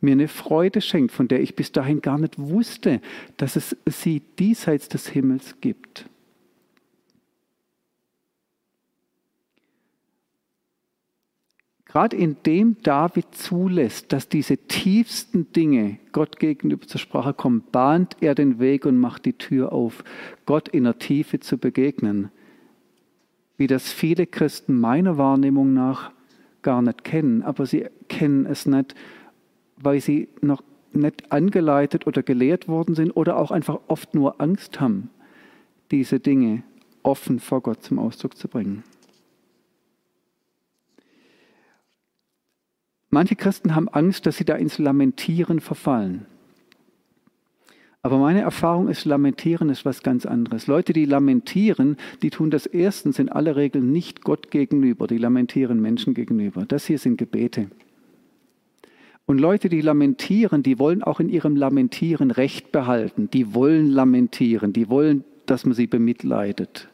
mir 0.00 0.12
eine 0.12 0.28
Freude 0.28 0.80
schenkt, 0.80 1.12
von 1.12 1.28
der 1.28 1.40
ich 1.40 1.56
bis 1.56 1.72
dahin 1.72 2.02
gar 2.02 2.18
nicht 2.18 2.38
wusste, 2.38 3.00
dass 3.36 3.56
es 3.56 3.76
sie 3.86 4.20
diesseits 4.38 4.88
des 4.88 5.08
Himmels 5.08 5.60
gibt. 5.60 6.08
Gerade 11.94 12.16
indem 12.16 12.76
David 12.82 13.36
zulässt, 13.36 14.12
dass 14.12 14.28
diese 14.28 14.56
tiefsten 14.56 15.52
Dinge 15.52 16.00
Gott 16.10 16.40
gegenüber 16.40 16.88
zur 16.88 16.98
Sprache 16.98 17.32
kommen, 17.32 17.62
bahnt 17.70 18.16
er 18.20 18.34
den 18.34 18.58
Weg 18.58 18.84
und 18.84 18.98
macht 18.98 19.24
die 19.26 19.34
Tür 19.34 19.72
auf, 19.72 20.02
Gott 20.44 20.68
in 20.68 20.84
der 20.84 20.98
Tiefe 20.98 21.38
zu 21.38 21.56
begegnen. 21.56 22.32
Wie 23.56 23.66
das 23.66 23.92
viele 23.92 24.26
Christen 24.26 24.78
meiner 24.80 25.16
Wahrnehmung 25.16 25.72
nach 25.72 26.10
gar 26.62 26.82
nicht 26.82 27.04
kennen, 27.04 27.42
aber 27.42 27.66
sie 27.66 27.86
kennen 28.08 28.46
es 28.46 28.66
nicht, 28.66 28.94
weil 29.76 30.00
sie 30.00 30.28
noch 30.40 30.62
nicht 30.92 31.30
angeleitet 31.32 32.06
oder 32.06 32.22
gelehrt 32.22 32.68
worden 32.68 32.94
sind 32.94 33.10
oder 33.10 33.36
auch 33.36 33.50
einfach 33.50 33.80
oft 33.88 34.14
nur 34.14 34.40
Angst 34.40 34.80
haben, 34.80 35.10
diese 35.90 36.20
Dinge 36.20 36.62
offen 37.02 37.38
vor 37.38 37.60
Gott 37.60 37.82
zum 37.82 37.98
Ausdruck 37.98 38.36
zu 38.36 38.48
bringen. 38.48 38.82
Manche 43.10 43.36
Christen 43.36 43.76
haben 43.76 43.88
Angst, 43.88 44.26
dass 44.26 44.38
sie 44.38 44.44
da 44.44 44.56
ins 44.56 44.78
Lamentieren 44.78 45.60
verfallen. 45.60 46.26
Aber 48.04 48.18
meine 48.18 48.42
Erfahrung 48.42 48.88
ist, 48.88 49.06
Lamentieren 49.06 49.70
ist 49.70 49.86
was 49.86 50.02
ganz 50.02 50.26
anderes. 50.26 50.66
Leute, 50.66 50.92
die 50.92 51.06
lamentieren, 51.06 51.96
die 52.20 52.28
tun 52.28 52.50
das 52.50 52.66
erstens 52.66 53.18
in 53.18 53.30
aller 53.30 53.56
Regel 53.56 53.80
nicht 53.80 54.20
Gott 54.20 54.50
gegenüber, 54.50 55.06
die 55.06 55.16
lamentieren 55.16 55.80
Menschen 55.80 56.12
gegenüber. 56.12 56.66
Das 56.66 56.84
hier 56.84 56.98
sind 56.98 57.16
Gebete. 57.16 57.70
Und 59.24 59.38
Leute, 59.38 59.70
die 59.70 59.80
lamentieren, 59.80 60.62
die 60.62 60.78
wollen 60.78 61.02
auch 61.02 61.18
in 61.18 61.30
ihrem 61.30 61.56
Lamentieren 61.56 62.30
Recht 62.30 62.72
behalten. 62.72 63.30
Die 63.30 63.54
wollen 63.54 63.88
lamentieren, 63.88 64.74
die 64.74 64.90
wollen, 64.90 65.24
dass 65.46 65.64
man 65.64 65.72
sie 65.72 65.86
bemitleidet. 65.86 66.90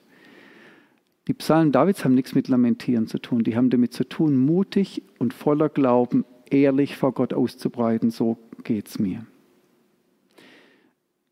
Die 1.27 1.35
Psalmen 1.35 1.73
Davids 1.73 2.05
haben 2.05 2.15
nichts 2.15 2.37
mit 2.37 2.47
Lamentieren 2.47 3.09
zu 3.09 3.19
tun. 3.19 3.43
Die 3.43 3.57
haben 3.57 3.71
damit 3.71 3.93
zu 3.93 4.09
tun, 4.09 4.37
mutig 4.37 5.03
und 5.19 5.35
voller 5.35 5.71
Glauben 5.71 6.25
ehrlich 6.51 6.97
vor 6.97 7.13
Gott 7.15 7.35
auszubreiten. 7.35 8.11
So 8.11 8.39
geht 8.63 8.87
es 8.87 9.01
mir. 9.01 9.27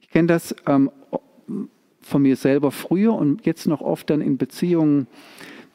Ich 0.08 0.12
kenne 0.14 0.28
das 0.28 0.56
ähm, 0.66 0.90
von 2.00 2.22
mir 2.22 2.36
selber 2.36 2.70
früher 2.70 3.12
und 3.12 3.44
jetzt 3.44 3.66
noch 3.66 3.82
oft 3.82 4.08
dann 4.08 4.22
in 4.22 4.38
Beziehungen, 4.38 5.06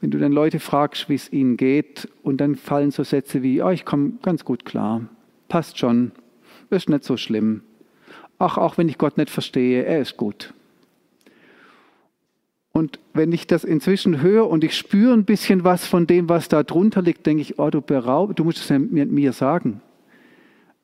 wenn 0.01 0.09
du 0.09 0.17
dann 0.17 0.31
Leute 0.31 0.59
fragst, 0.59 1.07
wie 1.07 1.13
es 1.13 1.31
ihnen 1.31 1.55
geht, 1.55 2.09
und 2.23 2.41
dann 2.41 2.55
fallen 2.55 2.89
so 2.89 3.03
Sätze 3.03 3.43
wie, 3.43 3.61
oh, 3.61 3.69
ich 3.69 3.85
komme 3.85 4.13
ganz 4.23 4.43
gut 4.43 4.65
klar, 4.65 5.03
passt 5.49 5.77
schon, 5.77 6.11
ist 6.71 6.89
nicht 6.89 7.03
so 7.03 7.15
schlimm. 7.15 7.61
Ach, 8.39 8.57
auch 8.57 8.79
wenn 8.79 8.89
ich 8.89 8.97
Gott 8.97 9.17
nicht 9.17 9.29
verstehe, 9.29 9.83
er 9.85 10.01
ist 10.01 10.17
gut. 10.17 10.53
Und 12.71 12.99
wenn 13.13 13.31
ich 13.31 13.45
das 13.45 13.63
inzwischen 13.63 14.21
höre 14.21 14.49
und 14.49 14.63
ich 14.63 14.75
spüre 14.75 15.13
ein 15.13 15.25
bisschen 15.25 15.63
was 15.63 15.85
von 15.85 16.07
dem, 16.07 16.27
was 16.27 16.49
da 16.49 16.63
drunter 16.63 17.03
liegt, 17.03 17.27
denke 17.27 17.43
ich, 17.43 17.59
oh, 17.59 17.69
du 17.69 17.81
beraub, 17.81 18.35
du 18.35 18.43
musst 18.43 18.67
es 18.67 18.79
mir 18.89 19.31
sagen. 19.31 19.81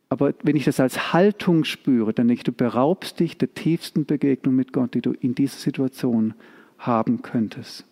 Aber 0.10 0.34
wenn 0.42 0.56
ich 0.56 0.66
das 0.66 0.80
als 0.80 1.14
Haltung 1.14 1.64
spüre, 1.64 2.14
dann 2.14 2.28
denke 2.28 2.40
ich, 2.40 2.44
du 2.44 2.52
beraubst 2.52 3.20
dich 3.20 3.38
der 3.38 3.54
tiefsten 3.54 4.06
Begegnung 4.06 4.56
mit 4.56 4.74
Gott, 4.74 4.96
die 4.96 5.02
du 5.02 5.14
in 5.14 5.36
dieser 5.36 5.58
Situation 5.58 6.34
haben 6.80 7.22
könntest. 7.22 7.86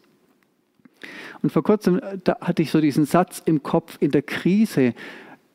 Und 1.43 1.51
vor 1.51 1.63
kurzem 1.63 2.01
da 2.23 2.37
hatte 2.41 2.63
ich 2.63 2.71
so 2.71 2.81
diesen 2.81 3.05
Satz 3.05 3.41
im 3.45 3.61
Kopf, 3.61 3.97
in 3.99 4.09
der 4.09 4.23
Krise 4.23 4.95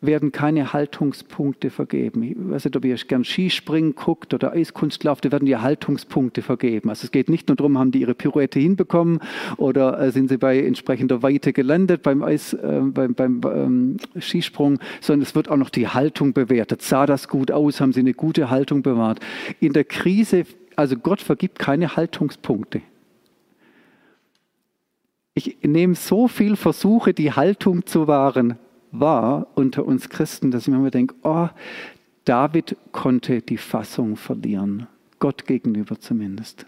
werden 0.02 0.32
keine 0.32 0.72
Haltungspunkte 0.72 1.70
vergeben. 1.70 2.22
Ich 2.22 2.34
weiß 2.36 2.64
nicht, 2.64 2.76
ob 2.76 2.84
ihr 2.84 2.96
gern 2.96 3.24
Skispringen 3.24 3.94
guckt 3.94 4.34
oder 4.34 4.52
Eiskunstlauf, 4.52 5.20
da 5.20 5.30
werden 5.30 5.46
ja 5.46 5.62
Haltungspunkte 5.62 6.42
vergeben. 6.42 6.90
Also 6.90 7.04
es 7.04 7.12
geht 7.12 7.30
nicht 7.30 7.48
nur 7.48 7.56
darum, 7.56 7.78
haben 7.78 7.92
die 7.92 8.00
ihre 8.00 8.14
Pirouette 8.14 8.58
hinbekommen 8.58 9.20
oder 9.56 9.98
äh, 10.00 10.10
sind 10.10 10.28
sie 10.28 10.38
bei 10.38 10.60
entsprechender 10.60 11.22
Weite 11.22 11.52
gelandet 11.52 12.02
beim, 12.02 12.22
Eis, 12.22 12.52
äh, 12.52 12.80
beim, 12.82 13.14
beim 13.14 13.40
ähm, 13.44 13.96
Skisprung, 14.20 14.78
sondern 15.00 15.22
es 15.22 15.34
wird 15.34 15.48
auch 15.48 15.56
noch 15.56 15.70
die 15.70 15.88
Haltung 15.88 16.32
bewertet. 16.32 16.82
Sah 16.82 17.06
das 17.06 17.28
gut 17.28 17.52
aus? 17.52 17.80
Haben 17.80 17.92
sie 17.92 18.00
eine 18.00 18.14
gute 18.14 18.50
Haltung 18.50 18.82
bewahrt? 18.82 19.20
In 19.60 19.72
der 19.72 19.84
Krise, 19.84 20.44
also 20.74 20.96
Gott 20.96 21.22
vergibt 21.22 21.58
keine 21.58 21.96
Haltungspunkte. 21.96 22.82
Ich 25.34 25.58
nehme 25.62 25.94
so 25.94 26.28
viel 26.28 26.56
Versuche, 26.56 27.14
die 27.14 27.32
Haltung 27.32 27.86
zu 27.86 28.06
wahren, 28.06 28.58
war 28.92 29.48
unter 29.54 29.84
uns 29.84 30.08
Christen, 30.08 30.50
dass 30.50 30.62
ich 30.62 30.68
mir 30.68 30.76
immer 30.76 30.90
denke, 30.90 31.14
oh, 31.22 31.48
David 32.24 32.76
konnte 32.92 33.40
die 33.40 33.56
Fassung 33.56 34.16
verlieren, 34.16 34.86
Gott 35.18 35.46
gegenüber 35.46 35.98
zumindest, 35.98 36.66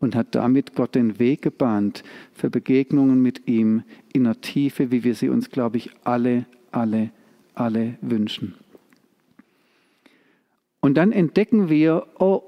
und 0.00 0.14
hat 0.14 0.34
damit 0.34 0.74
Gott 0.74 0.94
den 0.94 1.18
Weg 1.18 1.42
gebahnt 1.42 2.02
für 2.32 2.48
Begegnungen 2.48 3.20
mit 3.20 3.46
ihm 3.46 3.82
in 4.12 4.24
der 4.24 4.40
Tiefe, 4.40 4.90
wie 4.90 5.04
wir 5.04 5.14
sie 5.14 5.28
uns, 5.28 5.50
glaube 5.50 5.76
ich, 5.76 5.90
alle, 6.04 6.46
alle, 6.70 7.10
alle 7.54 7.98
wünschen. 8.00 8.54
Und 10.80 10.94
dann 10.94 11.12
entdecken 11.12 11.68
wir, 11.68 12.06
oh, 12.18 12.42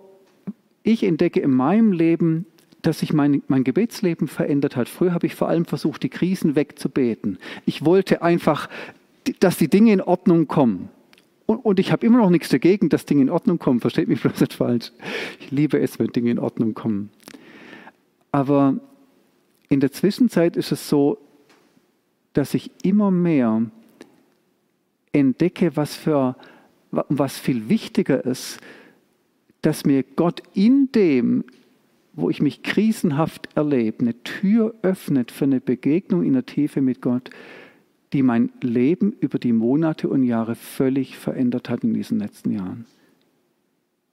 ich 0.82 1.04
entdecke 1.04 1.40
in 1.40 1.52
meinem 1.52 1.92
Leben 1.92 2.46
dass 2.86 2.98
sich 2.98 3.12
mein, 3.14 3.42
mein 3.48 3.64
Gebetsleben 3.64 4.28
verändert 4.28 4.76
hat. 4.76 4.88
Früher 4.88 5.14
habe 5.14 5.26
ich 5.26 5.34
vor 5.34 5.48
allem 5.48 5.64
versucht, 5.64 6.02
die 6.02 6.10
Krisen 6.10 6.54
wegzubeten. 6.54 7.38
Ich 7.64 7.84
wollte 7.84 8.20
einfach, 8.20 8.68
dass 9.40 9.56
die 9.56 9.68
Dinge 9.68 9.92
in 9.92 10.02
Ordnung 10.02 10.48
kommen. 10.48 10.90
Und, 11.46 11.56
und 11.64 11.80
ich 11.80 11.92
habe 11.92 12.04
immer 12.06 12.18
noch 12.18 12.28
nichts 12.28 12.50
dagegen, 12.50 12.90
dass 12.90 13.06
Dinge 13.06 13.22
in 13.22 13.30
Ordnung 13.30 13.58
kommen. 13.58 13.80
Versteht 13.80 14.08
mich 14.08 14.20
bloß 14.22 14.38
nicht 14.38 14.52
falsch. 14.52 14.92
Ich 15.40 15.50
liebe 15.50 15.78
es, 15.78 15.98
wenn 15.98 16.08
Dinge 16.08 16.30
in 16.30 16.38
Ordnung 16.38 16.74
kommen. 16.74 17.10
Aber 18.32 18.78
in 19.70 19.80
der 19.80 19.90
Zwischenzeit 19.90 20.56
ist 20.56 20.70
es 20.70 20.88
so, 20.88 21.18
dass 22.34 22.52
ich 22.52 22.70
immer 22.82 23.10
mehr 23.10 23.62
entdecke, 25.12 25.76
was 25.76 25.96
für 25.96 26.36
was 26.90 27.38
viel 27.38 27.68
wichtiger 27.68 28.24
ist, 28.24 28.60
dass 29.62 29.84
mir 29.84 30.02
Gott 30.02 30.42
in 30.52 30.92
dem 30.92 31.44
wo 32.16 32.30
ich 32.30 32.40
mich 32.40 32.62
krisenhaft 32.62 33.48
erlebe, 33.56 34.00
eine 34.00 34.22
Tür 34.22 34.74
öffnet 34.82 35.30
für 35.30 35.44
eine 35.44 35.60
Begegnung 35.60 36.22
in 36.22 36.34
der 36.34 36.46
Tiefe 36.46 36.80
mit 36.80 37.00
Gott, 37.00 37.30
die 38.12 38.22
mein 38.22 38.50
Leben 38.62 39.12
über 39.20 39.38
die 39.38 39.52
Monate 39.52 40.08
und 40.08 40.22
Jahre 40.22 40.54
völlig 40.54 41.16
verändert 41.16 41.68
hat 41.68 41.82
in 41.82 41.94
diesen 41.94 42.18
letzten 42.18 42.52
Jahren. 42.52 42.86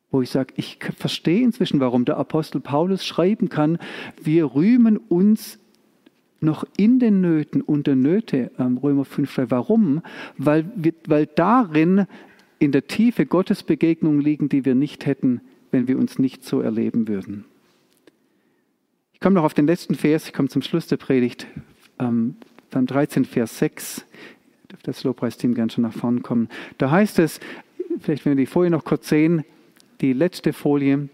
Wo 0.10 0.22
ich 0.22 0.30
sage, 0.30 0.54
ich 0.58 0.80
verstehe 0.98 1.44
inzwischen, 1.44 1.80
warum 1.80 2.04
der 2.06 2.18
Apostel 2.18 2.60
Paulus 2.60 3.06
schreiben 3.06 3.50
kann, 3.50 3.78
wir 4.22 4.56
rühmen 4.56 4.98
uns 4.98 5.60
noch 6.42 6.66
in 6.76 7.00
den 7.00 7.22
Nöten 7.22 7.62
und 7.62 7.86
der 7.86 7.96
Nöte, 7.96 8.52
ähm, 8.58 8.78
Römer 8.78 9.06
5, 9.06 9.42
warum? 9.50 10.02
Weil, 10.38 10.70
wir, 10.76 10.94
weil 11.06 11.28
darin 11.28 12.08
in 12.58 12.72
der 12.72 12.88
Tiefe 12.88 13.28
Gottes 13.28 13.62
Begegnungen 13.62 14.22
liegen, 14.22 14.50
die 14.50 14.66
wir 14.66 14.74
nicht 14.74 15.06
hätten, 15.06 15.42
wenn 15.70 15.88
wir 15.88 16.00
uns 16.00 16.18
nicht 16.18 16.44
so 16.44 16.60
erleben 16.60 17.08
würden. 17.08 17.46
Ich 19.22 19.24
komme 19.24 19.36
noch 19.36 19.44
auf 19.44 19.54
den 19.54 19.68
letzten 19.68 19.94
Vers, 19.94 20.26
ich 20.26 20.34
komme 20.34 20.50
zum 20.50 20.64
Schluss 20.64 20.88
der 20.88 20.98
Predigt, 20.98 21.46
ähm, 22.00 22.38
beim 22.72 22.88
13, 22.88 23.24
Vers 23.24 23.60
6. 23.60 24.04
Dürfte 24.72 24.86
das 24.88 25.04
Lobpreisteam 25.04 25.54
gerne 25.54 25.70
schon 25.72 25.84
nach 25.84 25.94
vorne 25.94 26.22
kommen. 26.22 26.50
Da 26.80 26.90
heißt 26.90 27.20
es, 27.20 27.40
vielleicht 28.00 28.26
wenn 28.26 28.36
wir 28.36 28.44
die 28.44 28.48
Folie 28.48 28.72
noch 28.72 28.84
kurz 28.84 29.10
sehen, 29.10 29.46
die 30.02 30.14
letzte 30.14 30.54
Folie, 30.54 31.08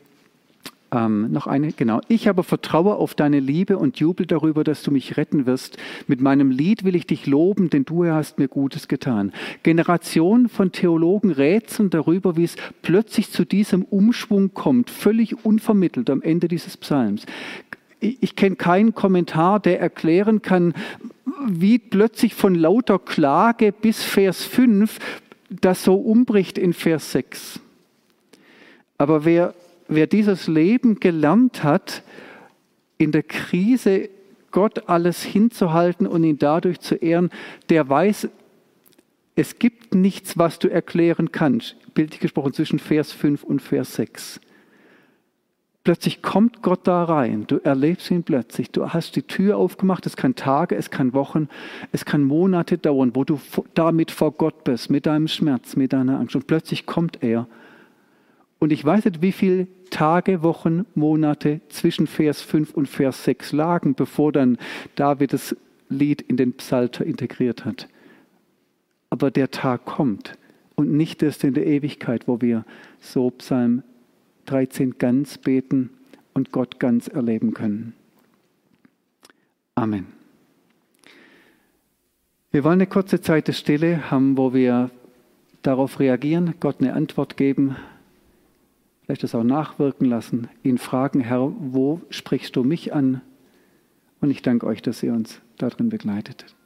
ähm, 0.89 1.33
noch 1.33 1.47
eine, 1.47 1.73
genau. 1.73 1.99
Ich 2.07 2.29
aber 2.29 2.43
vertraue 2.43 2.95
auf 2.95 3.13
deine 3.13 3.41
Liebe 3.41 3.77
und 3.77 3.99
jubel 3.99 4.25
darüber, 4.25 4.63
dass 4.63 4.83
du 4.83 4.91
mich 4.91 5.17
retten 5.17 5.45
wirst. 5.45 5.75
Mit 6.07 6.21
meinem 6.21 6.49
Lied 6.49 6.85
will 6.85 6.95
ich 6.95 7.07
dich 7.07 7.25
loben, 7.27 7.69
denn 7.69 7.83
du 7.83 8.05
hast 8.05 8.39
mir 8.39 8.47
Gutes 8.47 8.87
getan. 8.87 9.33
Generationen 9.63 10.47
von 10.47 10.71
Theologen 10.71 11.31
rätseln 11.31 11.89
darüber, 11.89 12.37
wie 12.37 12.45
es 12.45 12.55
plötzlich 12.81 13.31
zu 13.31 13.43
diesem 13.43 13.83
Umschwung 13.83 14.53
kommt, 14.53 14.89
völlig 14.89 15.43
unvermittelt 15.43 16.09
am 16.09 16.21
Ende 16.21 16.47
dieses 16.47 16.77
Psalms 16.77 17.25
ich 17.99 18.35
kenne 18.35 18.55
keinen 18.55 18.93
Kommentar, 18.93 19.59
der 19.59 19.79
erklären 19.79 20.41
kann, 20.41 20.73
wie 21.47 21.79
plötzlich 21.79 22.35
von 22.35 22.55
lauter 22.55 22.99
Klage 22.99 23.71
bis 23.71 24.03
Vers 24.03 24.43
5 24.43 24.99
das 25.49 25.83
so 25.83 25.95
umbricht 25.95 26.57
in 26.57 26.73
Vers 26.73 27.11
6. 27.11 27.59
Aber 28.97 29.25
wer, 29.25 29.53
wer 29.87 30.07
dieses 30.07 30.47
Leben 30.47 30.99
gelernt 30.99 31.63
hat, 31.63 32.03
in 32.97 33.11
der 33.11 33.23
Krise 33.23 34.09
Gott 34.51 34.89
alles 34.89 35.23
hinzuhalten 35.23 36.07
und 36.07 36.23
ihn 36.23 36.39
dadurch 36.39 36.79
zu 36.79 36.95
ehren, 36.95 37.29
der 37.69 37.87
weiß, 37.87 38.27
es 39.35 39.59
gibt 39.59 39.93
nichts, 39.93 40.37
was 40.37 40.57
du 40.57 40.67
erklären 40.67 41.31
kannst. 41.31 41.75
Bildlich 41.93 42.19
gesprochen 42.19 42.53
zwischen 42.53 42.79
Vers 42.79 43.11
5 43.11 43.43
und 43.43 43.61
Vers 43.61 43.93
6. 43.95 44.39
Plötzlich 45.87 46.21
kommt 46.21 46.63
Gott 46.63 46.81
da 46.83 47.05
rein. 47.05 47.45
Du 47.47 47.59
erlebst 47.63 48.11
ihn 48.11 48.23
plötzlich. 48.23 48.71
Du 48.71 48.89
hast 48.89 49.15
die 49.15 49.21
Tür 49.21 49.55
aufgemacht. 49.55 50.05
Es 50.05 50.17
kann 50.17 50.35
Tage, 50.35 50.75
es 50.75 50.91
kann 50.91 51.13
Wochen, 51.13 51.47
es 51.93 52.03
kann 52.03 52.25
Monate 52.25 52.77
dauern, 52.77 53.11
wo 53.13 53.23
du 53.23 53.39
damit 53.73 54.11
vor 54.11 54.33
Gott 54.33 54.65
bist, 54.65 54.89
mit 54.89 55.05
deinem 55.05 55.29
Schmerz, 55.29 55.77
mit 55.77 55.93
deiner 55.93 56.19
Angst. 56.19 56.35
Und 56.35 56.45
plötzlich 56.45 56.87
kommt 56.87 57.23
er. 57.23 57.47
Und 58.59 58.73
ich 58.73 58.83
weiß 58.83 59.05
nicht, 59.05 59.21
wie 59.21 59.31
viele 59.31 59.67
Tage, 59.89 60.43
Wochen, 60.43 60.85
Monate 60.93 61.61
zwischen 61.69 62.05
Vers 62.05 62.41
5 62.41 62.73
und 62.73 62.89
Vers 62.89 63.23
6 63.23 63.53
lagen, 63.53 63.95
bevor 63.95 64.33
dann 64.33 64.57
David 64.95 65.31
das 65.31 65.55
Lied 65.87 66.21
in 66.21 66.35
den 66.35 66.51
Psalter 66.51 67.05
integriert 67.05 67.63
hat. 67.63 67.87
Aber 69.09 69.31
der 69.31 69.51
Tag 69.51 69.85
kommt 69.85 70.33
und 70.75 70.91
nicht 70.91 71.23
erst 71.23 71.45
in 71.45 71.53
der 71.53 71.65
Ewigkeit, 71.65 72.27
wo 72.27 72.41
wir 72.41 72.65
so 72.99 73.29
Psalm 73.29 73.83
13 74.47 74.97
ganz 74.97 75.37
beten 75.37 75.91
und 76.33 76.51
Gott 76.51 76.79
ganz 76.79 77.07
erleben 77.07 77.53
können. 77.53 77.93
Amen. 79.75 80.07
Wir 82.51 82.63
wollen 82.63 82.79
eine 82.79 82.87
kurze 82.87 83.21
Zeit 83.21 83.47
der 83.47 83.53
Stille 83.53 84.09
haben, 84.09 84.37
wo 84.37 84.53
wir 84.53 84.89
darauf 85.61 85.99
reagieren, 85.99 86.55
Gott 86.59 86.81
eine 86.81 86.93
Antwort 86.93 87.37
geben, 87.37 87.75
vielleicht 89.03 89.23
das 89.23 89.35
auch 89.35 89.43
nachwirken 89.43 90.07
lassen, 90.07 90.49
ihn 90.63 90.77
fragen, 90.77 91.19
Herr, 91.21 91.53
wo 91.59 92.01
sprichst 92.09 92.55
du 92.55 92.63
mich 92.63 92.93
an? 92.93 93.21
Und 94.21 94.31
ich 94.31 94.41
danke 94.41 94.65
euch, 94.65 94.81
dass 94.81 95.03
ihr 95.03 95.13
uns 95.13 95.39
darin 95.57 95.89
begleitet. 95.89 96.56